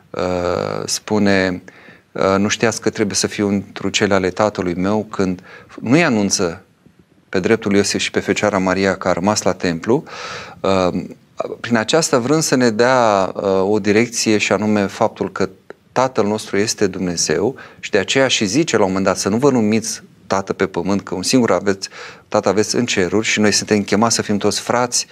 [0.09, 1.63] uh, spune
[2.11, 5.41] uh, nu știați că trebuie să fiu într cele ale tatălui meu când
[5.81, 6.62] nu-i anunță
[7.33, 10.03] pe dreptul Iosif și pe Fecioara Maria că a rămas la templu,
[10.59, 11.03] uh,
[11.59, 15.49] prin aceasta vrând să ne dea uh, o direcție și anume faptul că
[15.91, 19.37] Tatăl nostru este Dumnezeu și de aceea și zice la un moment dat să nu
[19.37, 21.89] vă numiți Tată pe pământ, că un singur aveți,
[22.27, 25.07] Tată aveți în ceruri și noi suntem chemați să fim toți frați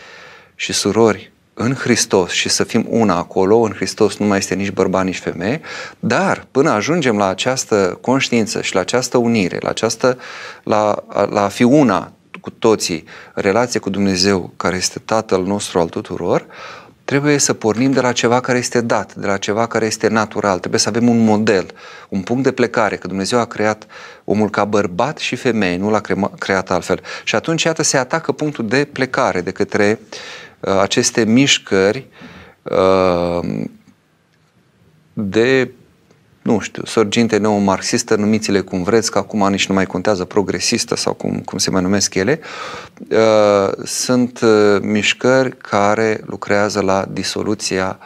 [0.55, 4.71] și surori în Hristos și să fim una acolo, în Hristos nu mai este nici
[4.71, 5.61] bărbat, nici femeie,
[5.99, 10.17] dar până ajungem la această conștiință și la această unire, la, această,
[10.63, 12.11] la, la a fi una
[12.41, 16.45] cu toții, relație cu Dumnezeu, care este Tatăl nostru al tuturor,
[17.05, 20.59] trebuie să pornim de la ceva care este dat, de la ceva care este natural.
[20.59, 21.65] Trebuie să avem un model,
[22.09, 23.85] un punct de plecare, că Dumnezeu a creat
[24.23, 26.01] omul ca bărbat și femeie, nu l-a
[26.39, 27.01] creat altfel.
[27.23, 30.07] Și atunci, iată, se atacă punctul de plecare de către uh,
[30.61, 32.07] aceste mișcări
[32.63, 33.65] uh,
[35.13, 35.71] de
[36.41, 41.13] nu știu, sorginte neomarxistă, numiți-le cum vreți, că acum nici nu mai contează progresistă sau
[41.13, 42.39] cum, cum se mai numesc ele,
[43.09, 47.99] uh, sunt uh, mișcări care lucrează la disoluția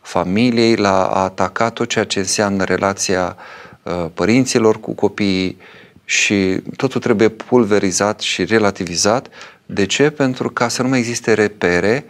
[0.00, 3.36] familiei, la a ataca tot ceea ce înseamnă relația
[3.82, 5.58] uh, părinților cu copiii
[6.04, 9.28] și totul trebuie pulverizat și relativizat.
[9.66, 10.10] De ce?
[10.10, 12.04] Pentru ca să nu mai existe repere,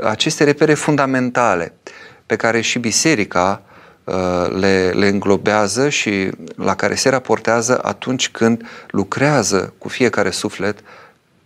[0.00, 1.72] aceste repere fundamentale
[2.26, 8.28] pe care și biserica uh, Uh, le, le înglobează și la care se raportează atunci
[8.28, 10.78] când lucrează cu fiecare suflet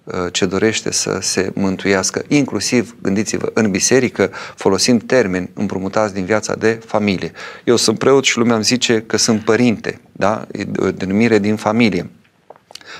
[0.05, 6.55] uh, ce dorește să se mântuiască, inclusiv, gândiți-vă, în biserică, folosind termeni împrumutați din viața
[6.55, 7.33] de familie.
[7.65, 10.47] Eu sunt preot și lumea îmi zice că sunt părinte, da?
[10.53, 12.11] E o denumire din familie.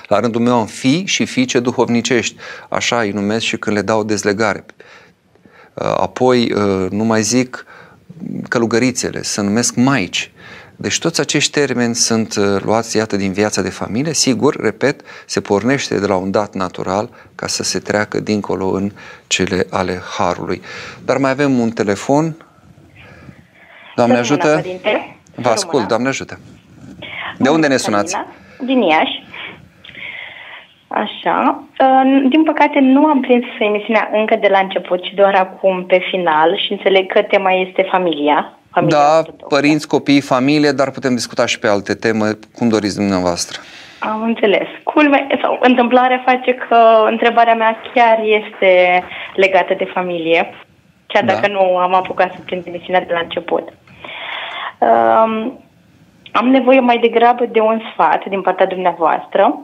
[0.07, 2.35] La rândul meu am fi și fiice duhovnicești,
[2.69, 4.65] așa îi numesc și când le dau dezlegare.
[5.73, 6.53] Uh, apoi,
[6.89, 7.65] nu mai zic,
[8.47, 10.31] călugărițele, să numesc maici.
[10.81, 14.13] Deci toți acești termeni sunt uh, luați, iată, din viața de familie.
[14.13, 18.91] Sigur, repet, se pornește de la un dat natural ca să se treacă dincolo în
[19.27, 20.61] cele ale Harului.
[21.05, 22.35] Dar mai avem un telefon.
[23.95, 24.63] Doamne ajută!
[25.35, 26.39] Vă ascult, Doamne ajută!
[27.37, 28.15] De unde ne sunați?
[28.65, 29.27] Din Iași.
[30.89, 31.63] Așa.
[32.29, 36.57] Din păcate nu am prins emisiunea încă de la început, ci doar acum pe final
[36.57, 38.53] și înțeleg că tema este familia.
[38.71, 39.55] familia da, ortodoxă.
[39.55, 42.25] părinți, copii, familie, dar putem discuta și pe alte teme,
[42.55, 43.59] cum doriți dumneavoastră.
[43.99, 44.67] Am înțeles.
[44.83, 49.03] Culme, sau întâmplarea face că întrebarea mea chiar este
[49.35, 50.53] legată de familie,
[51.07, 51.33] chiar da.
[51.33, 53.69] dacă nu am apucat să prind emisiunea de la început.
[54.79, 55.59] Um,
[56.31, 59.59] am nevoie mai degrabă de un sfat din partea dumneavoastră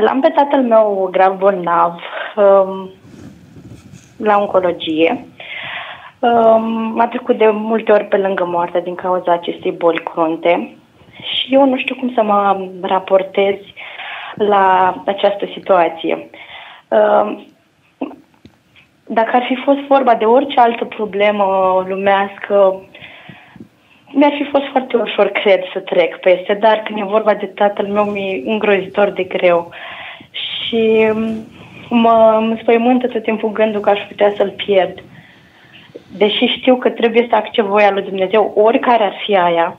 [0.00, 2.00] L-am pe tatăl meu grav bolnav
[2.36, 2.90] um,
[4.16, 5.26] la oncologie.
[6.18, 10.76] Um, a trecut de multe ori pe lângă moarte din cauza acestei boli crunte
[11.22, 13.54] și eu nu știu cum să mă raportez
[14.34, 16.30] la această situație.
[16.88, 17.46] Um,
[19.06, 21.44] dacă ar fi fost vorba de orice altă problemă
[21.88, 22.80] lumească,
[24.12, 27.86] mi-ar fi fost foarte ușor, cred, să trec peste, dar când e vorba de tatăl
[27.86, 29.70] meu, mi-e îngrozitor de greu.
[30.30, 31.46] Și mm,
[31.88, 35.02] mă, mă spăimântă tot timpul gândul că aș putea să-l pierd.
[36.16, 39.78] Deși știu că trebuie să accept voia lui Dumnezeu, oricare ar fi aia,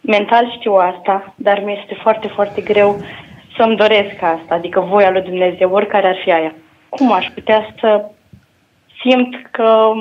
[0.00, 2.96] mental știu asta, dar mi este foarte, foarte greu
[3.56, 6.54] să-mi doresc asta, adică voia lui Dumnezeu, oricare ar fi aia.
[6.88, 8.04] Cum aș putea să
[9.02, 9.92] simt că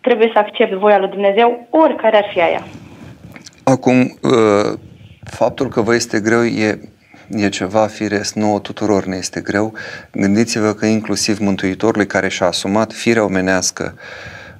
[0.00, 2.62] trebuie să accept voia lui Dumnezeu, oricare ar fi aia.
[3.64, 4.78] Acum, uh,
[5.24, 6.80] faptul că vă este greu e,
[7.28, 9.72] e ceva firesc, nouă tuturor ne este greu.
[10.12, 13.94] Gândiți-vă că inclusiv Mântuitorului care și-a asumat firea omenească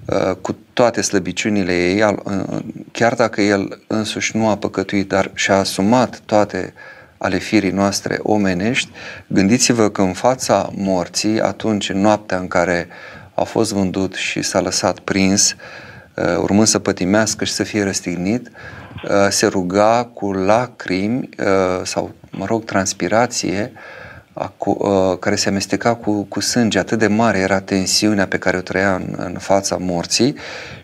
[0.05, 2.59] uh, cu toate slăbiciunile ei, uh,
[2.93, 6.75] chiar dacă el însuși nu a păcătuit, dar și-a asumat toate
[7.19, 8.91] ale firii noastre omenești,
[9.27, 12.89] gândiți-vă că în fața morții, atunci, în noaptea în care
[13.41, 15.55] a fost vândut și s-a lăsat prins,
[16.15, 18.51] uh, urmând să pătimească și să fie răstignit,
[19.05, 23.73] uh, se ruga cu lacrimi uh, sau, mă rog, transpirație
[25.19, 26.79] care se amesteca cu, cu sânge.
[26.79, 30.35] Atât de mare era tensiunea pe care o trăia în, în fața morții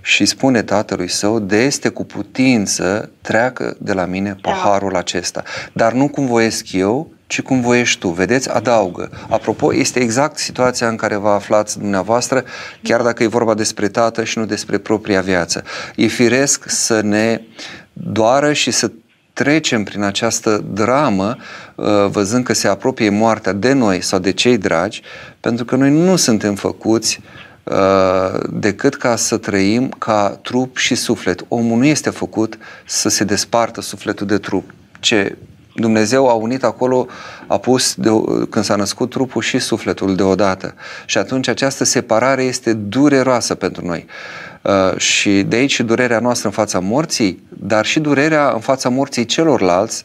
[0.00, 4.50] și spune tatălui său, de este cu putință, treacă de la mine da.
[4.50, 4.98] paharul da.
[4.98, 5.42] acesta.
[5.72, 8.08] Dar nu cum voiesc eu, ci cum voiești tu.
[8.08, 8.50] Vedeți?
[8.50, 9.10] Adaugă.
[9.28, 12.44] Apropo, este exact situația în care vă aflați dumneavoastră,
[12.82, 15.62] chiar dacă e vorba despre tată și nu despre propria viață.
[15.96, 17.40] E firesc să ne
[17.92, 18.90] doară și să
[19.32, 21.36] trecem prin această dramă
[21.74, 25.02] uh, văzând că se apropie moartea de noi sau de cei dragi,
[25.40, 27.20] pentru că noi nu suntem făcuți
[27.62, 31.44] uh, decât ca să trăim ca trup și suflet.
[31.48, 34.74] Omul nu este făcut să se despartă sufletul de trup.
[35.00, 35.36] Ce
[35.76, 37.06] Dumnezeu a unit acolo,
[37.46, 38.10] a pus de,
[38.50, 40.74] când s-a născut trupul și sufletul deodată.
[41.06, 44.06] Și atunci această separare este dureroasă pentru noi.
[44.62, 48.88] Uh, și de aici și durerea noastră în fața morții, dar și durerea în fața
[48.88, 50.04] morții celorlalți,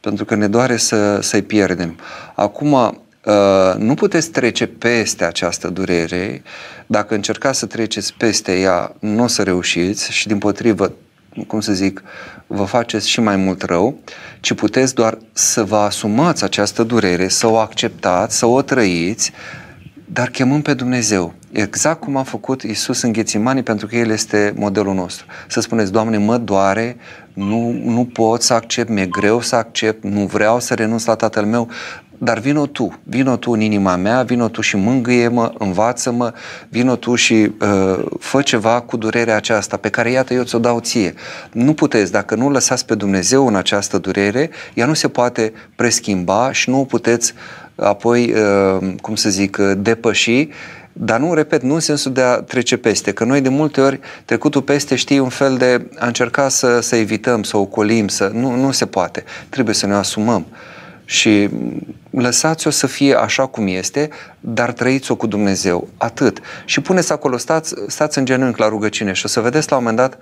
[0.00, 1.98] pentru că ne doare să, să-i pierdem.
[2.34, 6.42] Acum, uh, nu puteți trece peste această durere.
[6.86, 10.92] Dacă încercați să treceți peste ea, nu o să reușiți și din potrivă,
[11.46, 12.02] cum să zic,
[12.46, 13.98] vă faceți și mai mult rău,
[14.40, 19.32] ci puteți doar să vă asumați această durere, să o acceptați, să o trăiți,
[20.12, 21.34] dar chemând pe Dumnezeu.
[21.52, 25.26] Exact cum a făcut Isus în Ghețimani, pentru că El este modelul nostru.
[25.48, 26.96] Să spuneți, Doamne, mă doare,
[27.32, 31.44] nu, nu pot să accept, mi-e greu să accept, nu vreau să renunț la Tatăl
[31.44, 31.68] meu,
[32.22, 36.32] dar vino tu, vino tu în inima mea, vino tu și mângâie-mă, învață-mă,
[36.68, 40.80] vino tu și uh, fă ceva cu durerea aceasta pe care, iată, eu ți-o dau
[40.80, 41.14] ție.
[41.52, 46.52] Nu puteți, dacă nu lăsați pe Dumnezeu în această durere, ea nu se poate preschimba
[46.52, 47.34] și nu o puteți
[47.74, 50.48] apoi, uh, cum să zic, uh, depăși
[50.92, 54.00] dar nu, repet, nu în sensul de a trece peste, că noi de multe ori
[54.24, 58.30] trecutul peste știi un fel de a încerca să, să evităm, să ocolim, să...
[58.34, 59.24] Nu, nu se poate.
[59.48, 60.46] Trebuie să ne asumăm.
[61.10, 61.48] Și
[62.10, 64.08] lăsați-o să fie așa cum este,
[64.40, 65.88] dar trăiți-o cu Dumnezeu.
[65.96, 66.40] Atât.
[66.64, 69.82] Și puneți acolo, stați, stați în genunchi la rugăciune și o să vedeți la un
[69.82, 70.18] moment dat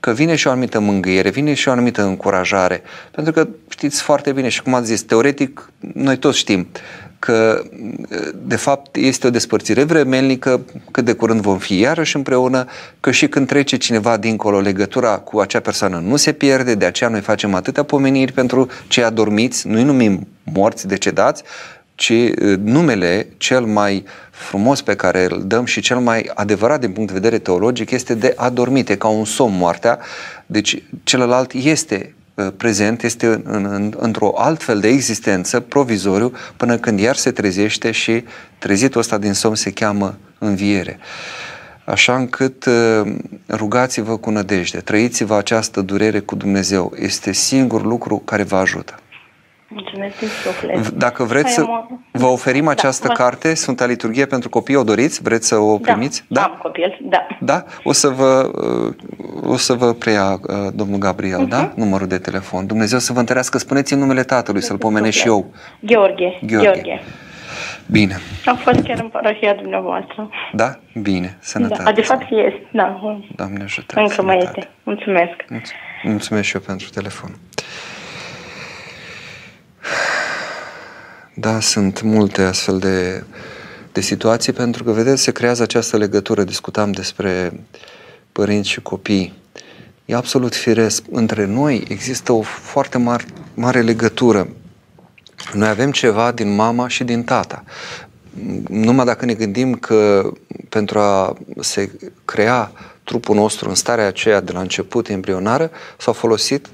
[0.00, 2.82] că vine și o anumită mângâiere, vine și o anumită încurajare.
[3.10, 6.68] Pentru că știți foarte bine și cum ați zis, teoretic, noi toți știm
[7.20, 7.62] că
[8.46, 12.66] de fapt este o despărțire vremelnică, cât de curând vom fi iarăși împreună,
[13.00, 17.10] că și când trece cineva dincolo, legătura cu acea persoană nu se pierde, de aceea
[17.10, 21.42] noi facem atâtea pomeniri pentru cei adormiți, nu-i numim morți, decedați,
[21.94, 22.12] ci
[22.62, 27.18] numele cel mai frumos pe care îl dăm și cel mai adevărat din punct de
[27.18, 29.98] vedere teologic este de adormite, ca un somn moartea.
[30.46, 32.19] Deci celălalt este Uh,
[32.56, 38.24] prezent este în, în, într-o altfel de existență, provizoriu, până când iar se trezește și
[38.58, 40.98] trezitul ăsta din somn se cheamă înviere.
[41.84, 43.14] Așa încât uh,
[43.48, 46.92] rugați-vă cu nădejde, trăiți-vă această durere cu Dumnezeu.
[46.98, 48.94] Este singurul lucru care vă ajută.
[49.72, 50.88] Mulțumesc din suflet.
[50.88, 51.64] Dacă vreți să
[52.12, 55.22] vă oferim da, această da, carte, Sfânta Liturghie pentru copii, o doriți?
[55.22, 56.24] Vreți să o da, primiți?
[56.28, 57.26] Da, am copil, da.
[57.40, 57.64] Da?
[57.82, 58.50] O să vă,
[59.44, 61.48] o să vă preia uh, domnul Gabriel, uh-huh.
[61.48, 61.60] da?
[61.60, 61.72] Mhm.
[61.76, 62.66] Numărul de telefon.
[62.66, 63.58] Dumnezeu să vă întărească.
[63.58, 65.52] Spuneți în numele Tatălui, să-l pomenesc și eu.
[65.80, 66.38] Gheorghe.
[66.46, 66.70] Gheorghe.
[66.70, 67.02] Gheorghe.
[67.90, 68.16] Bine.
[68.44, 70.30] Am fost chiar în parohia dumneavoastră.
[70.52, 70.78] Da?
[71.02, 71.36] Bine.
[71.40, 71.82] Sănătate.
[71.82, 73.00] Da, de fapt este, da.
[73.36, 74.00] Doamne ajută.
[74.00, 74.68] Încă mai este.
[74.82, 75.44] Mulțumesc.
[76.02, 77.30] Mulțumesc și eu pentru telefon.
[81.34, 83.24] Da, sunt multe astfel de,
[83.92, 86.44] de situații pentru că, vedeți, se creează această legătură.
[86.44, 87.60] Discutam despre
[88.32, 89.38] părinți și copii.
[90.04, 91.02] E absolut firesc.
[91.10, 94.48] Între noi există o foarte mare, mare legătură.
[95.52, 97.64] Noi avem ceva din mama și din tata.
[98.68, 100.32] Numai dacă ne gândim că
[100.68, 101.90] pentru a se
[102.24, 102.72] crea
[103.04, 106.68] trupul nostru în starea aceea de la început embrionară, s-au folosit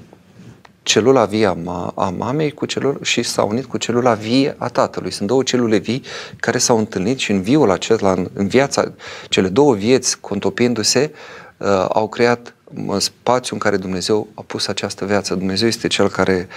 [0.87, 4.67] celula vie a, ma- a mamei cu celul- și s-a unit cu celula vie a
[4.67, 5.11] tatălui.
[5.11, 6.03] Sunt două celule vii
[6.39, 8.91] care s-au întâlnit și în viul acela, în, în viața,
[9.29, 11.11] cele două vieți contopindu-se,
[11.57, 12.53] uh, au creat
[12.87, 15.35] un spațiu în care Dumnezeu a pus această viață.
[15.35, 16.47] Dumnezeu este Cel care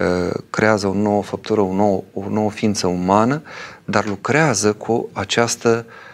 [0.00, 3.42] uh, creează o nouă făptură, o nouă, o nouă ființă umană,
[3.84, 6.05] dar lucrează cu această uh,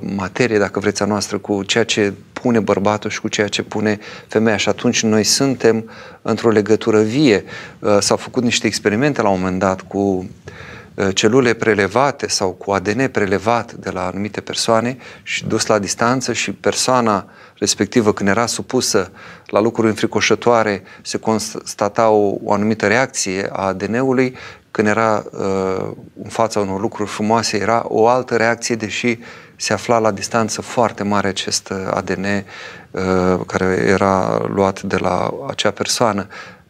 [0.00, 3.98] materie, dacă vreți, a noastră, cu ceea ce pune bărbatul și cu ceea ce pune
[4.26, 5.90] femeia și atunci noi suntem
[6.22, 7.44] într-o legătură vie.
[7.78, 12.70] Uh, s-au făcut niște experimente la un moment dat cu uh, celule prelevate sau cu
[12.70, 17.26] ADN prelevat de la anumite persoane și dus la distanță și persoana
[17.58, 19.10] respectivă când era supusă
[19.46, 24.36] la lucruri înfricoșătoare se constata o, o anumită reacție a ADN-ului,
[24.76, 25.88] când era uh,
[26.22, 29.18] în fața unor lucruri frumoase era o altă reacție, deși
[29.56, 35.34] se afla la distanță foarte mare acest uh, ADN uh, care era luat de la
[35.48, 36.26] acea persoană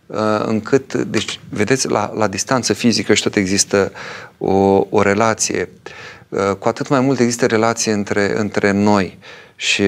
[0.07, 3.93] uh, încât, deci, vedeți, la, la distanță fizică și tot există
[4.39, 5.69] o, o relație.
[6.59, 9.19] Cu atât mai mult există relație între, între noi
[9.57, 9.83] și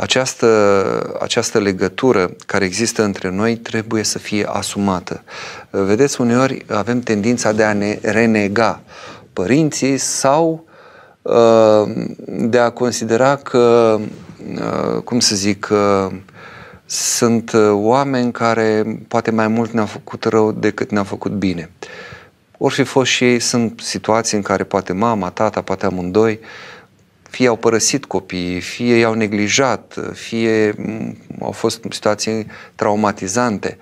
[0.00, 5.22] această, această legătură care există între noi trebuie să fie asumată.
[5.70, 8.80] Vedeți, uneori avem tendința de a ne renega
[9.32, 10.66] părinții sau
[11.26, 11.88] Uh,
[12.26, 13.96] de a considera că,
[14.54, 15.68] uh, cum să zic,
[16.84, 21.70] sunt uh, oameni care poate mai mult ne-au făcut rău decât ne-au făcut bine.
[22.58, 26.40] Or fi fost și ei, sunt situații în care poate mama, tata, poate amândoi,
[27.30, 33.78] fie au părăsit copiii, fie i-au neglijat, fie mm, au fost situații traumatizante.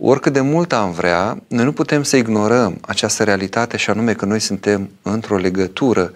[0.00, 4.24] Oricât de mult am vrea, noi nu putem să ignorăm această realitate și anume că
[4.24, 6.12] noi suntem într-o legătură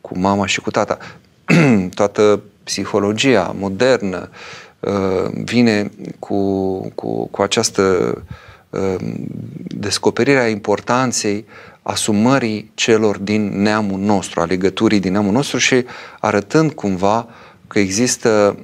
[0.00, 0.98] cu mama și cu tata.
[1.94, 4.28] Toată psihologia modernă
[4.80, 8.14] uh, vine cu, cu, cu această
[8.70, 8.94] uh,
[9.66, 11.44] descoperire a importanței
[11.82, 15.84] asumării celor din neamul nostru, a legăturii din neamul nostru și
[16.20, 17.28] arătând cumva
[17.66, 18.58] că există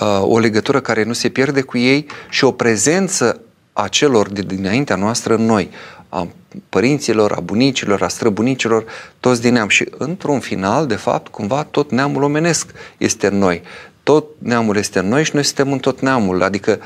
[0.00, 3.40] uh, o legătură care nu se pierde cu ei și o prezență
[3.72, 5.70] a celor de dinaintea noastră în noi,
[6.08, 6.28] a
[6.68, 8.84] părinților, a bunicilor, a străbunicilor,
[9.20, 9.68] toți din neam.
[9.68, 13.62] Și într-un final, de fapt, cumva tot neamul omenesc este în noi.
[14.02, 16.42] Tot neamul este în noi și noi suntem în tot neamul.
[16.42, 16.80] Adică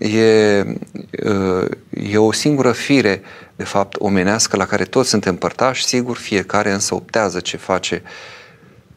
[0.00, 0.58] e,
[1.90, 3.22] e o singură fire,
[3.56, 8.02] de fapt, omenească la care toți suntem părtași, sigur, fiecare însă optează ce face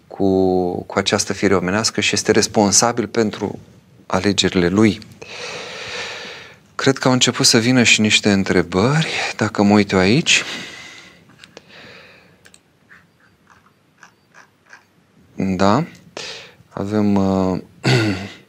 [0.08, 3.60] cu, cu această fire omenească și este responsabil pentru
[4.06, 4.99] alegerile lui.
[6.76, 10.43] Cred că au început să vină și niște întrebări, dacă mă uit eu aici.
[15.36, 15.86] Da,
[16.70, 17.60] avem uh,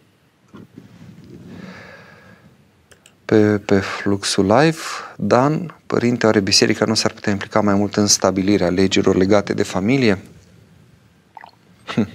[3.34, 4.78] pe, pe fluxul live.
[5.16, 9.62] Dan, părinte, are biserica nu s-ar putea implica mai mult în stabilirea legilor legate de
[9.62, 10.22] familie?
[11.84, 12.08] Hm.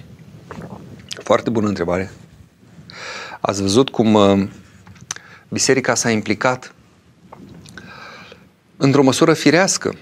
[1.22, 2.10] Foarte bună întrebare.
[3.40, 4.48] Ați văzut cum uh,
[5.48, 6.74] biserica s-a implicat
[8.76, 9.94] într-o măsură firească,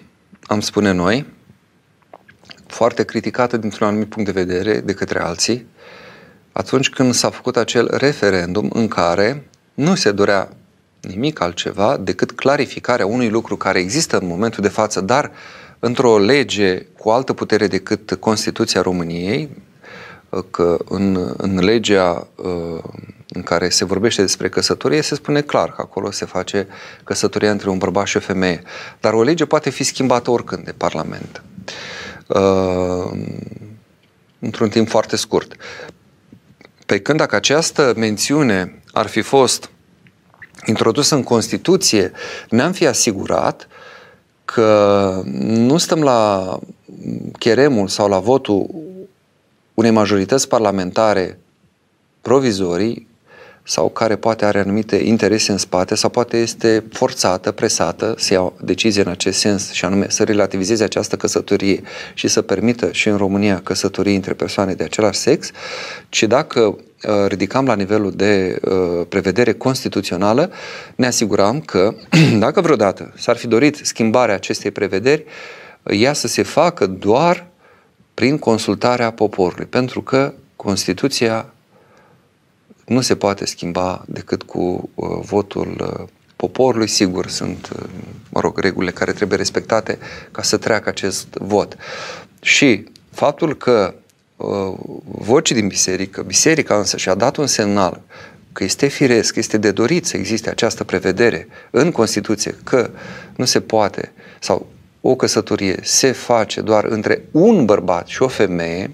[0.43, 1.27] am spune noi,
[2.67, 5.67] foarte criticată dintr-un anumit punct de vedere de către alții,
[6.53, 10.49] atunci când s-a făcut acel referendum în care nu se dorea
[11.01, 15.31] nimic altceva decât clarificarea unui lucru care există în momentul de față, dar
[15.79, 19.49] într-o lege cu altă putere decât Constituția României,
[20.51, 22.83] că în, în legea uh,
[23.29, 26.67] în care se vorbește despre căsătorie, se spune clar că acolo se face
[27.05, 28.63] căsătoria între un bărbat și o femeie.
[29.01, 31.43] Dar o lege poate fi schimbată oricând de Parlament.
[32.27, 33.19] Uh,
[34.39, 35.57] într-un timp foarte scurt.
[36.87, 39.71] Pe când dacă această mențiune ar fi fost
[40.67, 42.13] introdusă în Constituție,
[42.51, 43.69] ne-am fi asigurat
[44.45, 46.59] că nu stăm la
[47.39, 48.67] cheremul sau la votul
[49.75, 51.39] unei majorități parlamentare
[52.21, 53.08] provizorii
[53.69, 58.53] sau care poate are anumite interese în spate sau poate este forțată, presată să ia
[58.61, 61.83] decizie în acest sens și anume să relativizeze această căsătorie
[62.15, 65.51] și să permită și în România căsătorii între persoane de același sex,
[66.09, 66.79] ci dacă uh,
[67.27, 70.51] ridicam la nivelul de uh, prevedere constituțională,
[70.97, 71.95] ne asiguram că
[72.39, 75.25] dacă vreodată s-ar fi dorit schimbarea acestei prevederi,
[75.83, 77.47] ea să se facă doar
[78.15, 81.53] prin consultarea poporului, pentru că Constituția
[82.89, 86.89] nu se poate schimba decât cu uh, votul uh, poporului.
[86.89, 87.89] Sigur, sunt, uh,
[88.31, 89.99] mă rog, regulile care trebuie respectate
[90.31, 91.77] ca să treacă acest vot.
[92.41, 93.95] Și faptul că
[94.37, 94.75] uh,
[95.05, 98.01] vocii din biserică, biserica însă și-a dat un semnal
[98.53, 102.91] că este firesc, este de dorit să existe această prevedere în Constituție că
[103.37, 104.67] nu se poate sau
[105.01, 108.91] o căsătorie se face doar între un bărbat și o femeie,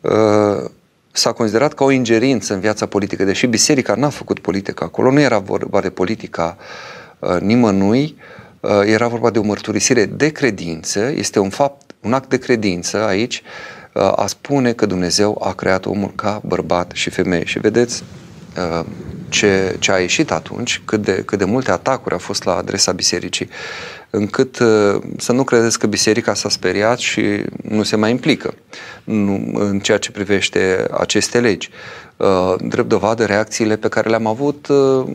[0.00, 0.70] uh,
[1.18, 5.20] s-a considerat ca o ingerință în viața politică, deși biserica n-a făcut politică acolo, nu
[5.20, 6.56] era vorba de politica
[7.18, 8.16] uh, nimănui,
[8.60, 13.06] uh, era vorba de o mărturisire de credință, este un fapt, un act de credință
[13.06, 13.42] aici,
[13.94, 17.44] uh, a spune că Dumnezeu a creat omul ca bărbat și femeie.
[17.44, 18.27] Și vedeți uh,
[19.28, 22.92] ce, ce a ieșit atunci, cât de, cât de multe atacuri au fost la adresa
[22.92, 23.48] bisericii
[24.10, 28.54] încât uh, să nu credeți că biserica s-a speriat și nu se mai implică
[29.04, 31.70] nu, în ceea ce privește aceste legi.
[32.16, 35.06] Uh, drept dovadă, reacțiile pe care le-am avut uh,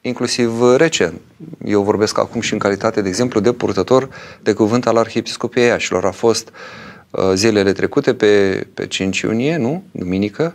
[0.00, 1.20] inclusiv recent.
[1.64, 4.08] Eu vorbesc acum și în calitate, de exemplu, de purtător
[4.42, 6.04] de cuvânt al Arhiepiscopiei Iașilor.
[6.04, 6.52] A fost
[7.34, 9.82] zilele trecute pe, pe 5 iunie, nu?
[9.90, 10.54] Duminică,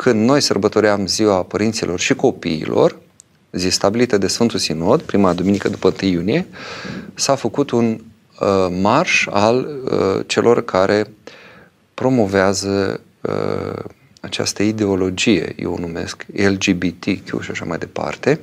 [0.00, 2.96] când noi sărbătoream ziua părinților și copiilor,
[3.52, 6.46] zi stabilită de Sfântul Sinod, prima duminică după 1 iunie,
[7.14, 8.00] s-a făcut un
[8.40, 11.06] uh, marș al uh, celor care
[11.94, 13.84] promovează uh,
[14.20, 18.40] această ideologie, eu o numesc LGBTQ și așa mai departe.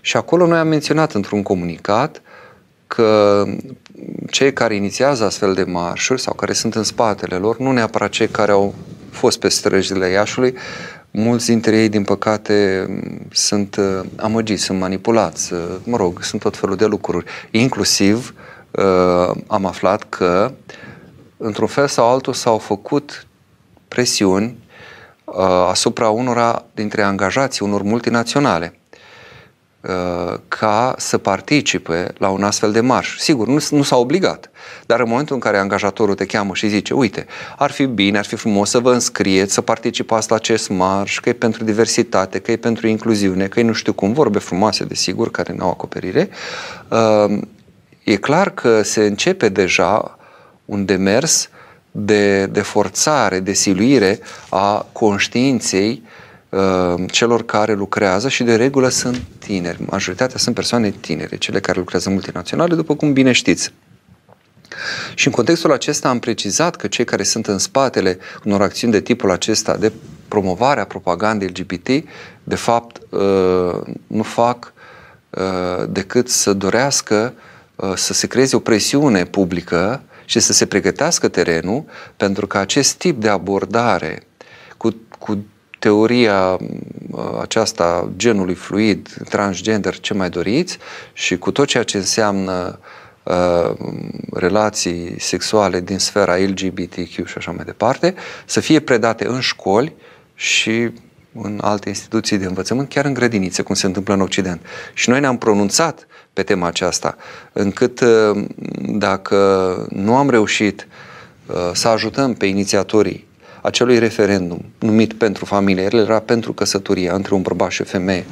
[0.00, 2.22] Și acolo noi am menționat într-un comunicat
[2.86, 3.44] că
[4.30, 8.28] cei care inițiază astfel de marșuri sau care sunt în spatele lor, nu neapărat cei
[8.28, 8.74] care au
[9.12, 10.54] fost pe străjile Iașului,
[11.14, 12.86] Mulți dintre ei, din păcate,
[13.32, 17.24] sunt uh, amăgiți, sunt manipulați, uh, mă rog, sunt tot felul de lucruri.
[17.50, 18.34] Inclusiv
[18.70, 20.52] uh, am aflat că,
[21.36, 23.26] într-un fel sau altul, s-au făcut
[23.88, 24.58] presiuni
[25.68, 28.81] asupra unora dintre angajații unor multinaționale uh,
[30.48, 33.16] ca să participe la un astfel de marș.
[33.16, 34.50] Sigur, nu, nu s-a obligat,
[34.86, 37.26] dar în momentul în care angajatorul te cheamă și zice, uite,
[37.56, 41.28] ar fi bine, ar fi frumos să vă înscrieți, să participați la acest marș, că
[41.28, 45.30] e pentru diversitate, că e pentru incluziune, că e nu știu cum, vorbe frumoase, desigur,
[45.30, 46.28] care nu au acoperire,
[46.88, 47.38] uh,
[48.04, 50.18] e clar că se începe deja
[50.64, 51.48] un demers
[51.90, 56.21] de, de forțare, de siluire a conștiinței uh,
[57.10, 59.78] celor care lucrează și de regulă sunt tineri.
[59.86, 63.72] Majoritatea sunt persoane tinere, cele care lucrează multinaționale, după cum bine știți.
[65.14, 69.00] Și în contextul acesta am precizat că cei care sunt în spatele unor acțiuni de
[69.00, 69.92] tipul acesta de
[70.28, 71.88] promovare a propagandei LGBT,
[72.44, 74.72] de fapt, uh, nu fac
[75.30, 77.34] uh, decât să dorească
[77.76, 81.84] uh, să se creeze o presiune publică și să se pregătească terenul
[82.16, 84.22] pentru că acest tip de abordare
[84.76, 85.44] cu, cu
[85.82, 86.58] teoria
[87.40, 90.78] aceasta genului fluid, transgender, ce mai doriți,
[91.12, 92.78] și cu tot ceea ce înseamnă
[93.22, 93.70] uh,
[94.32, 98.14] relații sexuale din sfera LGBTQ și așa mai departe,
[98.44, 99.94] să fie predate în școli
[100.34, 100.90] și
[101.42, 104.60] în alte instituții de învățământ, chiar în grădinițe, cum se întâmplă în Occident.
[104.94, 107.16] Și noi ne-am pronunțat pe tema aceasta,
[107.52, 108.44] încât uh,
[108.78, 109.36] dacă
[109.90, 110.86] nu am reușit
[111.46, 113.30] uh, să ajutăm pe inițiatorii
[113.62, 118.24] acelui referendum numit pentru familie, el era pentru căsătoria între un bărbat și o femeie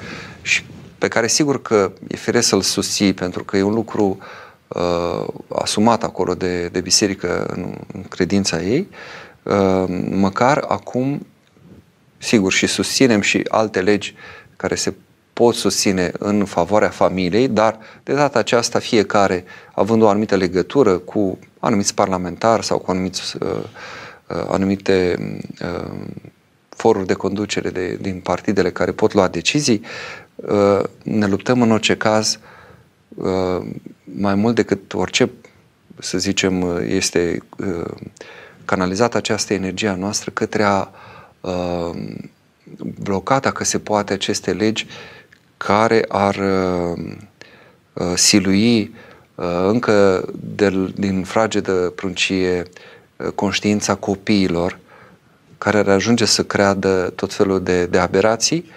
[0.42, 0.64] și
[0.98, 4.18] pe care sigur că e firesc să-l susții pentru că e un lucru
[4.68, 8.88] uh, asumat acolo de, de biserică în, în credința ei,
[9.42, 11.26] uh, măcar acum,
[12.18, 14.14] sigur, și susținem și alte legi
[14.56, 14.94] care se
[15.32, 21.38] pot susține în favoarea familiei, dar de data aceasta fiecare, având o anumită legătură cu
[21.58, 23.64] anumiți parlamentari sau cu anumiți, uh, uh,
[24.48, 25.16] anumite
[25.62, 25.90] uh,
[26.68, 29.80] foruri de conducere de, din partidele care pot lua decizii,
[30.34, 32.38] uh, ne luptăm în orice caz
[33.08, 33.66] uh,
[34.04, 35.30] mai mult decât orice,
[35.98, 37.90] să zicem, uh, este uh,
[38.64, 40.88] canalizată această energie a noastră către a
[41.40, 41.90] uh,
[43.02, 44.86] bloca, dacă se poate, aceste legi
[45.56, 47.04] care ar uh,
[47.92, 48.94] uh, silui
[49.34, 50.24] uh, încă
[50.54, 52.68] de, din fragedă pruncie uh,
[53.34, 54.78] conștiința copiilor
[55.60, 58.70] care ar ajunge să creadă tot felul de, de aberații,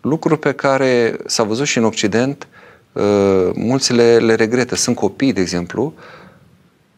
[0.00, 2.48] lucruri pe care s-a văzut și în Occident,
[2.92, 4.74] uh, mulți le, le regretă.
[4.74, 5.94] Sunt copii, de exemplu,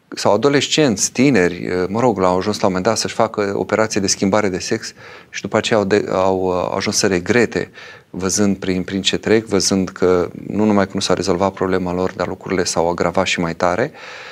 [0.09, 4.01] sau adolescenți, tineri, uh, mă rog, au ajuns la un moment dat să-și facă operație
[4.01, 4.93] de schimbare de sex
[5.31, 7.71] și după aceea au, de, au, uh, au ajuns să regrete
[8.11, 12.13] văzând prin, prin ce trec, văzând că nu numai că nu s-a rezolvat problema lor,
[12.17, 14.32] dar lucrurile s-au agravat și mai tare uh,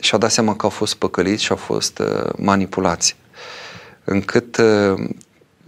[0.00, 3.16] și-au dat seama că au fost păcăliți și au fost uh, manipulați.
[4.04, 5.08] Încât uh,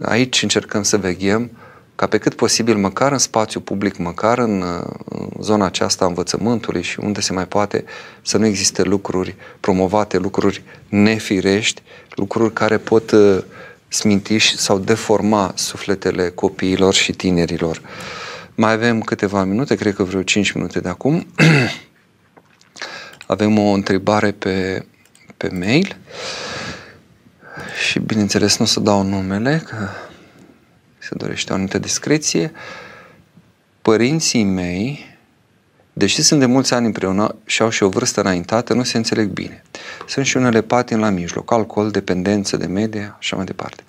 [0.01, 1.51] aici încercăm să veghem
[1.95, 6.07] ca pe cât posibil, măcar în spațiu public, măcar în, uh, în zona aceasta a
[6.07, 7.83] învățământului și unde se mai poate,
[8.21, 13.43] să nu existe lucruri promovate, lucruri nefirești, lucruri care pot uh,
[13.87, 17.81] smintiși sau deforma sufletele copiilor și tinerilor.
[18.55, 21.25] Mai avem câteva minute, cred că vreo 5 minute de acum.
[23.31, 24.85] avem o întrebare pe,
[25.37, 25.97] pe mail
[27.87, 29.87] și bineînțeles nu o să dau numele, că
[30.97, 32.51] se dorește o anumită discreție.
[33.81, 35.17] Părinții mei
[35.93, 39.29] deși sunt de mulți ani împreună și au și o vârstă înaintată, nu se înțeleg
[39.29, 39.63] bine.
[40.07, 43.83] Sunt și unele patin la mijloc, alcool, dependență de media, așa mai departe.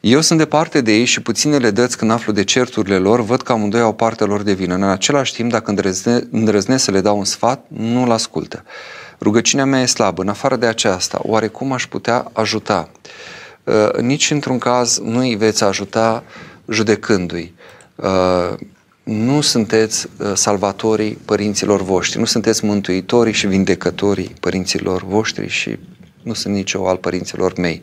[0.00, 3.52] Eu sunt departe de ei și puținele dăți când aflu de certurile lor, văd că
[3.52, 4.74] amândoi au partea lor de vină.
[4.74, 8.64] În același timp, dacă îndrăzne, îndrăznesc să le dau un sfat, nu-l ascultă.
[9.20, 10.22] Rugăciunea mea e slabă.
[10.22, 12.90] În afară de aceasta, oarecum aș putea ajuta?
[13.64, 16.24] Uh, nici într-un caz nu îi veți ajuta
[16.68, 17.54] judecându-i.
[17.94, 18.54] Uh,
[19.02, 25.78] nu sunteți uh, salvatorii părinților voștri, nu sunteți mântuitorii și vindecătorii părinților voștri și
[26.22, 27.80] nu sunt nici eu al părinților mei.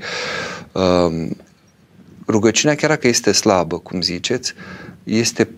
[2.25, 4.53] Uh, rugăciunea, chiar dacă este slabă, cum ziceți,
[5.03, 5.49] este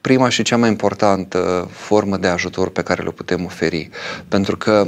[0.00, 3.90] prima și cea mai importantă formă de ajutor pe care le putem oferi.
[4.28, 4.86] Pentru că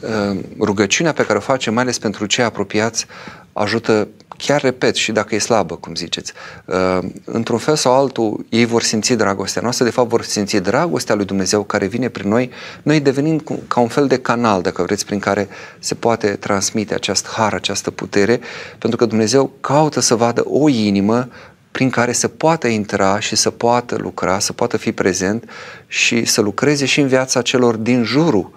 [0.00, 3.06] uh, rugăciunea pe care o facem, mai ales pentru cei apropiați,
[3.52, 6.32] ajută chiar repet, și dacă e slabă, cum ziceți,
[6.64, 11.14] uh, într-un fel sau altul, ei vor simți dragostea noastră, de fapt vor simți dragostea
[11.14, 12.50] lui Dumnezeu care vine prin noi,
[12.82, 15.48] noi devenind ca un fel de canal, dacă vreți, prin care
[15.78, 18.40] se poate transmite această har, această putere,
[18.78, 21.28] pentru că Dumnezeu caută să vadă o inimă
[21.74, 25.50] prin care să poată intra și să poată lucra, să poată fi prezent
[25.86, 28.50] și să lucreze și în viața celor din jurul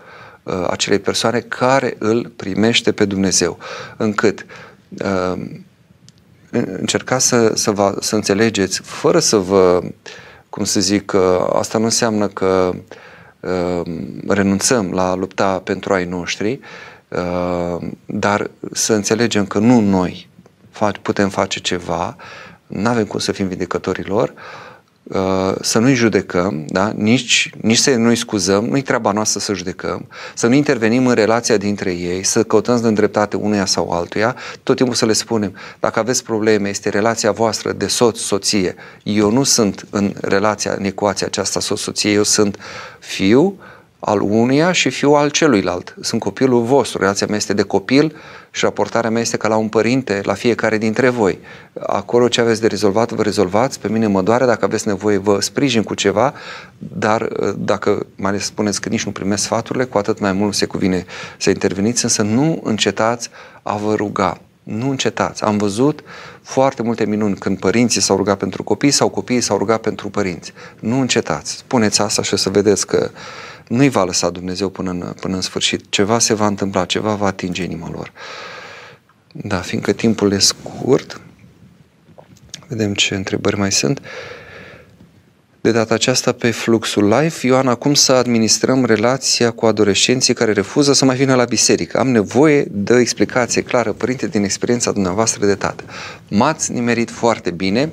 [0.43, 3.57] uh, acelei persoane care îl primește pe Dumnezeu.
[3.97, 4.45] Încât
[4.89, 5.45] uh,
[6.51, 9.81] încercați să, să, vă, să înțelegeți, fără să vă,
[10.49, 11.13] cum să zic,
[11.53, 12.73] asta nu înseamnă că
[14.27, 16.59] renunțăm la lupta pentru ai noștri,
[18.05, 20.29] dar să înțelegem că nu noi
[21.01, 22.15] putem face ceva,
[22.67, 24.33] nu avem cum să fim vindecătorii lor,
[25.09, 26.91] Uh, să nu-i judecăm, da?
[26.95, 31.57] nici, nici să nu-i scuzăm, nu-i treaba noastră să judecăm, să nu intervenim în relația
[31.57, 35.99] dintre ei, să căutăm de îndreptate unuia sau altuia, tot timpul să le spunem, dacă
[35.99, 38.75] aveți probleme, este relația voastră de soț-soție.
[39.03, 42.57] Eu nu sunt în relația, în ecuația aceasta soț-soție, eu sunt
[42.99, 43.59] fiu,
[43.99, 45.95] al unuia și fiul al celuilalt.
[46.01, 48.15] Sunt copilul vostru, relația mea este de copil
[48.51, 51.39] și raportarea mea este ca la un părinte la fiecare dintre voi.
[51.85, 55.41] Acolo ce aveți de rezolvat, vă rezolvați, pe mine mă doare, dacă aveți nevoie vă
[55.41, 56.33] sprijin cu ceva,
[56.77, 60.53] dar uh, dacă mai ales spuneți că nici nu primesc sfaturile, cu atât mai mult
[60.53, 61.05] se cuvine
[61.37, 63.29] să interveniți, însă nu încetați
[63.61, 64.37] a vă ruga.
[64.63, 65.43] Nu încetați.
[65.43, 66.03] Am văzut
[66.41, 70.53] foarte multe minuni când părinții s-au rugat pentru copii sau copiii s-au rugat pentru părinți.
[70.79, 71.51] Nu încetați.
[71.51, 73.09] Spuneți asta și o să vedeți că
[73.67, 75.85] nu-i va lăsa Dumnezeu până în, până în sfârșit.
[75.89, 78.11] Ceva se va întâmpla, ceva va atinge inima lor.
[79.31, 81.21] Da, fiindcă timpul e scurt,
[82.67, 84.01] vedem ce întrebări mai sunt.
[85.61, 90.93] De data aceasta pe Fluxul Life, Ioana, cum să administrăm relația cu adolescenții care refuză
[90.93, 91.99] să mai vină la biserică?
[91.99, 95.83] Am nevoie de o explicație clară, părinte, din experiența dumneavoastră de tată.
[96.27, 97.91] M-ați nimerit foarte bine,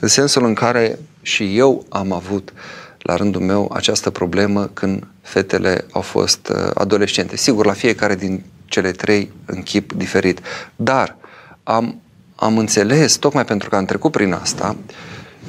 [0.00, 5.06] în sensul în care și eu am avut uh, la rândul meu această problemă când
[5.22, 7.36] fetele au fost uh, adolescente.
[7.36, 10.40] Sigur, la fiecare din cele trei în chip diferit.
[10.76, 11.16] Dar
[11.62, 12.00] am,
[12.34, 14.76] am înțeles, tocmai pentru că am trecut prin asta,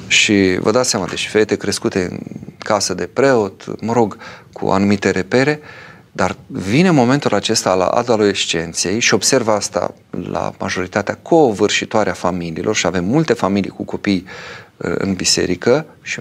[0.06, 2.18] și vă dați seama, deci fete crescute în
[2.58, 4.16] casă de preot, mă rog,
[4.52, 5.60] cu anumite repere,
[6.12, 12.86] dar vine momentul acesta al adolescenței și observ asta la majoritatea covârșitoare a familiilor și
[12.86, 14.24] avem multe familii cu copii
[14.76, 16.20] uh, în biserică și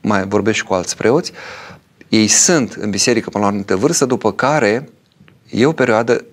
[0.00, 1.32] mai vorbești cu alți preoți,
[2.08, 4.88] ei sunt în biserică până la o anumită vârstă, după care
[5.50, 6.24] e o perioadă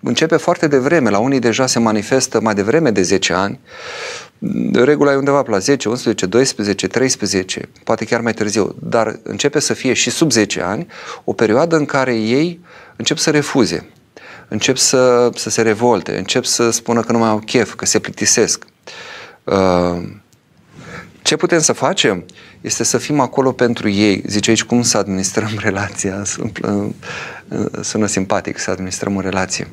[0.00, 3.60] începe foarte devreme, la unii deja se manifestă mai devreme de 10 ani,
[4.38, 9.58] de regulă e undeva la 10, 11, 12, 13, poate chiar mai târziu, dar începe
[9.58, 10.86] să fie și sub 10 ani
[11.24, 12.60] o perioadă în care ei
[12.96, 13.88] încep să refuze,
[14.48, 17.98] încep să, să se revolte, încep să spună că nu mai au chef, că se
[17.98, 18.64] plictisesc.
[19.44, 20.02] Uh,
[21.22, 22.24] ce putem să facem
[22.66, 24.22] este să fim acolo pentru ei.
[24.26, 26.22] Zice aici cum să administrăm relația.
[27.80, 29.68] Sună simpatic să administrăm o relație.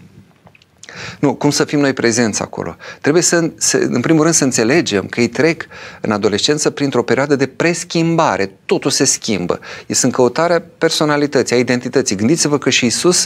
[1.20, 2.76] Nu, cum să fim noi prezenți acolo?
[3.02, 5.66] Trebuie să, să, în primul rând, să înțelegem că ei trec
[6.02, 8.52] în adolescență printr-o perioadă de preschimbare.
[8.66, 9.60] Totul se schimbă.
[9.88, 12.16] Ei sunt căutarea personalității, a identității.
[12.16, 13.26] Gândiți-vă că și Isus,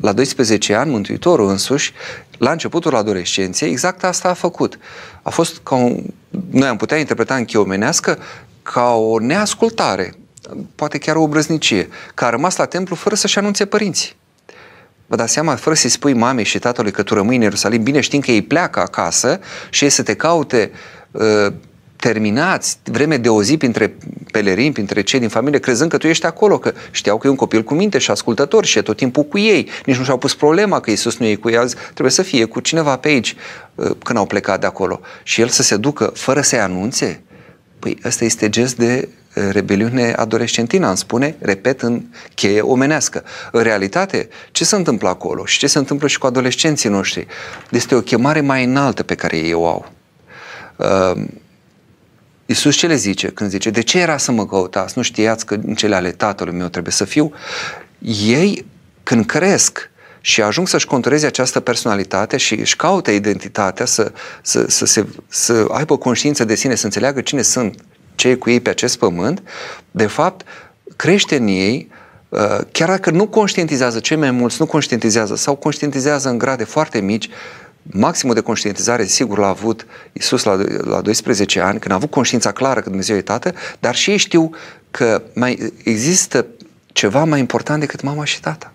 [0.00, 1.92] la 12 ani, Mântuitorul însuși,
[2.38, 4.78] la începutul adolescenței, exact asta a făcut.
[5.22, 6.02] A fost ca un,
[6.50, 8.18] noi am putea interpreta în cheomenească
[8.72, 10.14] ca o neascultare,
[10.74, 14.14] poate chiar o obrăznicie, că a rămas la templu fără să-și anunțe părinții.
[15.06, 18.00] Vă dați seama, fără să-i spui mamei și tatălui că tu rămâi în Ierusalim, bine
[18.00, 19.40] știm că ei pleacă acasă
[19.70, 20.70] și ei să te caute
[21.10, 21.52] uh,
[21.96, 23.96] terminați vreme de o zi printre
[24.32, 27.36] pelerini, printre cei din familie, crezând că tu ești acolo, că știau că e un
[27.36, 29.68] copil cu minte și ascultător și e tot timpul cu ei.
[29.84, 32.44] Nici nu și-au pus problema că Iisus nu e cu ei azi, trebuie să fie
[32.44, 33.36] cu cineva pe aici
[33.74, 35.00] uh, când au plecat de acolo.
[35.22, 37.22] Și el să se ducă fără să-i anunțe,
[37.78, 42.02] păi ăsta este gest de uh, rebeliune adolescentină, am spune, repet, în
[42.34, 43.24] cheie omenească.
[43.52, 47.26] În realitate, ce se întâmplă acolo și ce se întâmplă și cu adolescenții noștri?
[47.70, 49.92] Este o chemare mai înaltă pe care ei o au.
[50.76, 51.24] Uh,
[52.46, 54.92] Iisus ce le zice când zice, de ce era să mă căutați?
[54.96, 57.32] Nu știați că în cele ale tatălui meu trebuie să fiu?
[58.26, 58.66] Ei,
[59.02, 59.90] când cresc
[60.26, 64.12] și ajung să-și contureze această personalitate și își caută identitatea, să,
[64.42, 67.74] să, să, se, să aibă conștiință de sine, să înțeleagă cine sunt
[68.14, 69.42] cei cu ei pe acest pământ,
[69.90, 70.46] de fapt,
[70.96, 71.90] crește în ei
[72.28, 77.00] uh, chiar dacă nu conștientizează, cei mai mulți nu conștientizează sau conștientizează în grade foarte
[77.00, 77.28] mici,
[77.82, 82.52] maximul de conștientizare, sigur, l-a avut Isus la, la 12 ani, când a avut conștiința
[82.52, 84.50] clară că Dumnezeu e Tată, dar și ei știu
[84.90, 86.46] că mai există
[86.86, 88.70] ceva mai important decât mama și tata.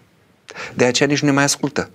[0.73, 1.89] De aceea nici nu ne mai ascultă.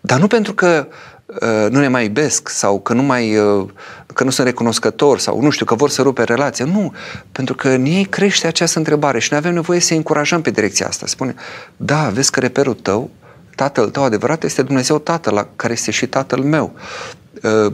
[0.00, 0.88] Dar nu pentru că
[1.26, 3.68] uh, nu ne mai iubesc sau că nu mai uh,
[4.14, 6.64] că nu sunt recunoscători sau nu știu, că vor să rupe relația.
[6.64, 6.92] Nu,
[7.32, 10.86] pentru că în ei crește această întrebare și noi avem nevoie să încurajăm pe direcția
[10.86, 11.06] asta.
[11.06, 11.34] Spune,
[11.76, 13.10] da, vezi că reperul tău
[13.54, 16.72] tatăl tău adevărat este Dumnezeu Tatăl, la care este și tatăl meu.
[17.44, 17.72] Ă,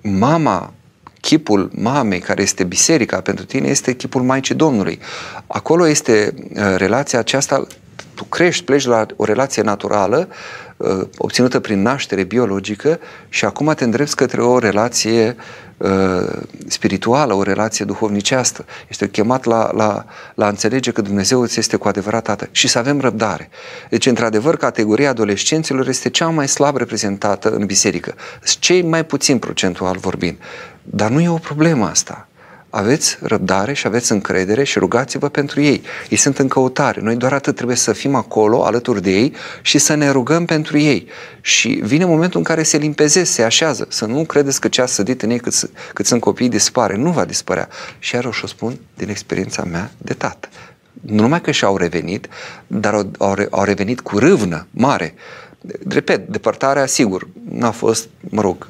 [0.00, 0.72] mama,
[1.20, 4.98] chipul mamei, care este biserica pentru tine, este chipul Maicii Domnului.
[5.46, 7.66] Acolo este ă, relația aceasta,
[8.16, 10.28] tu crești, pleci la o relație naturală,
[10.80, 12.98] ă, obținută prin naștere biologică
[13.28, 15.36] și acum te îndrepți către o relație
[15.76, 18.64] uh, spirituală, o relație duhovnicească.
[18.88, 20.04] Este chemat la, la,
[20.34, 23.48] la a înțelege că Dumnezeu îți este cu adevărat Tată și să avem răbdare.
[23.90, 28.14] Deci, într-adevăr, categoria adolescenților este cea mai slab reprezentată în biserică.
[28.58, 30.36] Cei mai puțin procentual vorbind.
[30.82, 32.28] Dar nu e o problemă asta
[32.76, 35.82] aveți răbdare și aveți încredere și rugați-vă pentru ei.
[36.08, 37.00] Ei sunt în căutare.
[37.00, 40.78] Noi doar atât trebuie să fim acolo, alături de ei și să ne rugăm pentru
[40.78, 41.06] ei.
[41.40, 43.86] Și vine momentul în care se limpezesc, se așează.
[43.88, 46.96] Să nu credeți că ce a sădit în ei cât, cât sunt copii dispare.
[46.96, 47.68] Nu va dispărea.
[47.98, 50.48] Și iar o să o spun din experiența mea de tată.
[50.92, 52.28] Nu numai că și-au revenit,
[52.66, 55.14] dar au, au, au revenit cu râvnă mare.
[55.88, 58.66] Repet, depărtarea, sigur, n-a fost, mă rog,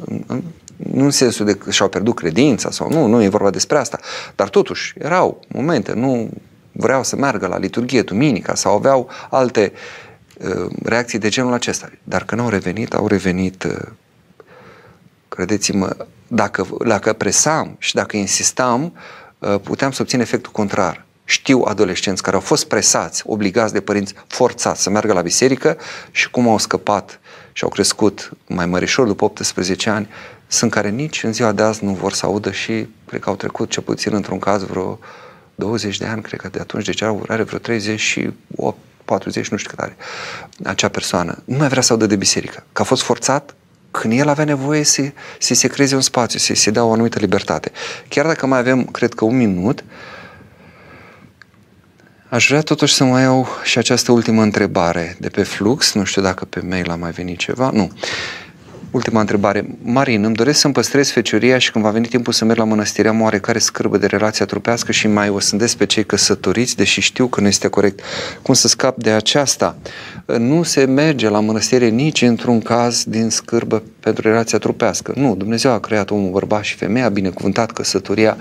[0.77, 3.99] nu în sensul de că și-au pierdut credința sau nu, nu e vorba despre asta,
[4.35, 6.31] dar totuși erau momente, nu
[6.73, 9.73] vreau să meargă la liturghie duminica sau aveau alte
[10.39, 11.91] uh, reacții de genul acesta.
[12.03, 13.77] Dar când au revenit, au revenit, uh,
[15.29, 15.97] credeți-mă,
[16.27, 18.93] dacă, dacă presam și dacă insistam,
[19.39, 21.05] uh, puteam să obțin efectul contrar.
[21.25, 25.77] Știu adolescenți care au fost presați, obligați de părinți, forțați să meargă la biserică
[26.11, 27.21] și cum au scăpat
[27.53, 30.09] și au crescut mai mărișor după 18 ani,
[30.47, 33.37] sunt care nici în ziua de azi nu vor să audă și cred că au
[33.37, 34.99] trecut cel puțin într-un caz vreo
[35.55, 39.79] 20 de ani, cred că de atunci, deci are vreo 38, 40, nu știu cât
[39.79, 39.97] are
[40.65, 41.43] acea persoană.
[41.45, 43.55] Nu mai vrea să audă de biserică, că a fost forțat
[43.91, 45.03] când el avea nevoie să,
[45.39, 47.73] să se creeze un spațiu, să se dea o anumită libertate.
[48.09, 49.85] Chiar dacă mai avem, cred că un minut,
[52.29, 55.93] Aș vrea totuși să mai iau și această ultimă întrebare de pe flux.
[55.93, 57.71] Nu știu dacă pe mail a mai venit ceva.
[57.71, 57.91] Nu.
[58.97, 59.67] Ultima întrebare.
[59.83, 63.09] Marin, îmi doresc să-mi păstrez fecioria și când va veni timpul să merg la mănăstire
[63.09, 67.27] am oarecare scârbă de relația trupească și mai o sândesc pe cei căsătoriți, deși știu
[67.27, 68.01] că nu este corect.
[68.43, 69.77] Cum să scap de aceasta?
[70.39, 75.13] Nu se merge la mănăstire nici într-un caz din scârbă pentru relația trupească.
[75.17, 78.37] Nu, Dumnezeu a creat omul bărbat și femeia, a binecuvântat căsătoria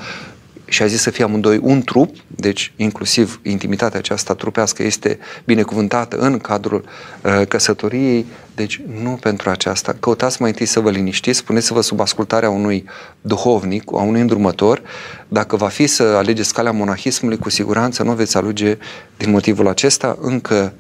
[0.66, 6.18] și a zis să fie amândoi un trup, deci inclusiv intimitatea aceasta trupească este binecuvântată
[6.18, 6.84] în cadrul
[7.22, 9.96] uh, căsătoriei, deci nu pentru aceasta.
[10.00, 12.86] Căutați mai întâi să vă liniștiți, spuneți-vă sub ascultarea unui
[13.22, 14.82] duhovnic, a unui îndrumător.
[15.28, 18.78] Dacă va fi să alegeți calea monahismului, cu siguranță nu veți alege
[19.18, 20.18] din motivul acesta.
[20.22, 20.74] Încă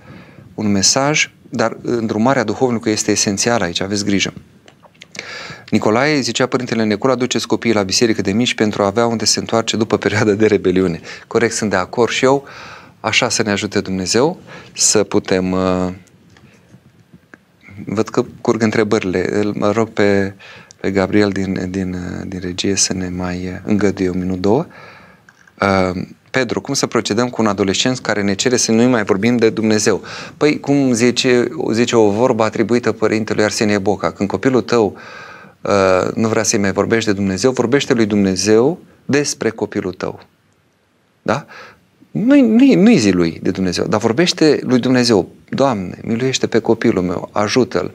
[0.54, 4.34] un mesaj, dar îndrumarea duhovnicului este esențială aici, aveți grijă.
[5.70, 9.40] Nicolae, zicea Părintele Necula, duceți copiii la biserică de mici pentru a avea unde se
[9.40, 11.00] întoarce după perioada de rebeliune.
[11.28, 12.48] Corect, sunt de acord și eu.
[13.00, 14.40] Așa să ne ajute Dumnezeu
[14.74, 15.52] să putem...
[15.52, 15.88] Uh,
[17.86, 19.38] văd că curg întrebările.
[19.40, 20.34] Îl mă rog pe,
[20.80, 24.66] pe Gabriel din, din, uh, din regie să ne mai uh, îngăduie un minut, două.
[25.62, 29.38] Uh, Pedro, cum să procedăm cu un adolescent care ne cere să nu mai vorbim
[29.38, 30.02] de Dumnezeu?
[30.38, 35.02] Păi, cum zice, zice o vorbă atribuită părintelui Arsenie Boca, când copilul tău uh,
[35.68, 40.20] Uh, nu vrea să-i mai vorbești de Dumnezeu, vorbește lui Dumnezeu despre copilul tău.
[41.22, 41.46] Da?
[42.12, 47.04] Nu-i, nu-i, nu-i zi lui de Dumnezeu, dar vorbește lui Dumnezeu, Doamne, miluiește pe copilul
[47.04, 47.92] meu, ajută-l,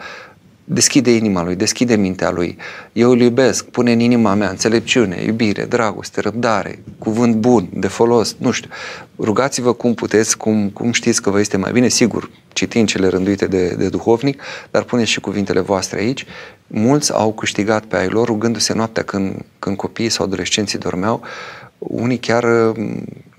[0.65, 2.57] deschide inima lui, deschide mintea lui,
[2.93, 8.37] eu îl iubesc, pune în inima mea înțelepciune, iubire, dragoste, răbdare, cuvânt bun, de folos,
[8.39, 8.71] nu știu.
[9.19, 13.47] Rugați-vă cum puteți, cum, cum știți că vă este mai bine, sigur, citind cele rânduite
[13.47, 16.27] de, de duhovnic, dar puneți și cuvintele voastre aici.
[16.67, 21.23] Mulți au câștigat pe ai lor rugându-se noaptea când, când copiii sau adolescenții dormeau,
[21.79, 22.45] unii chiar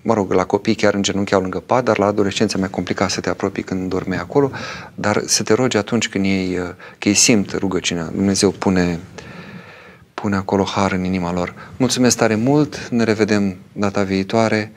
[0.01, 3.21] mă rog, la copii chiar în genunchiau lângă pat, dar la adolescență mai complicat să
[3.21, 4.51] te apropii când dormeai acolo,
[4.95, 6.57] dar să te rogi atunci când ei,
[6.97, 8.05] că ei simt rugăciunea.
[8.05, 8.99] Dumnezeu pune,
[10.13, 11.53] pune acolo har în inima lor.
[11.77, 14.71] Mulțumesc tare mult, ne revedem data viitoare,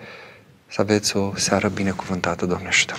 [0.66, 2.94] să aveți o seară binecuvântată, Doamne ajută!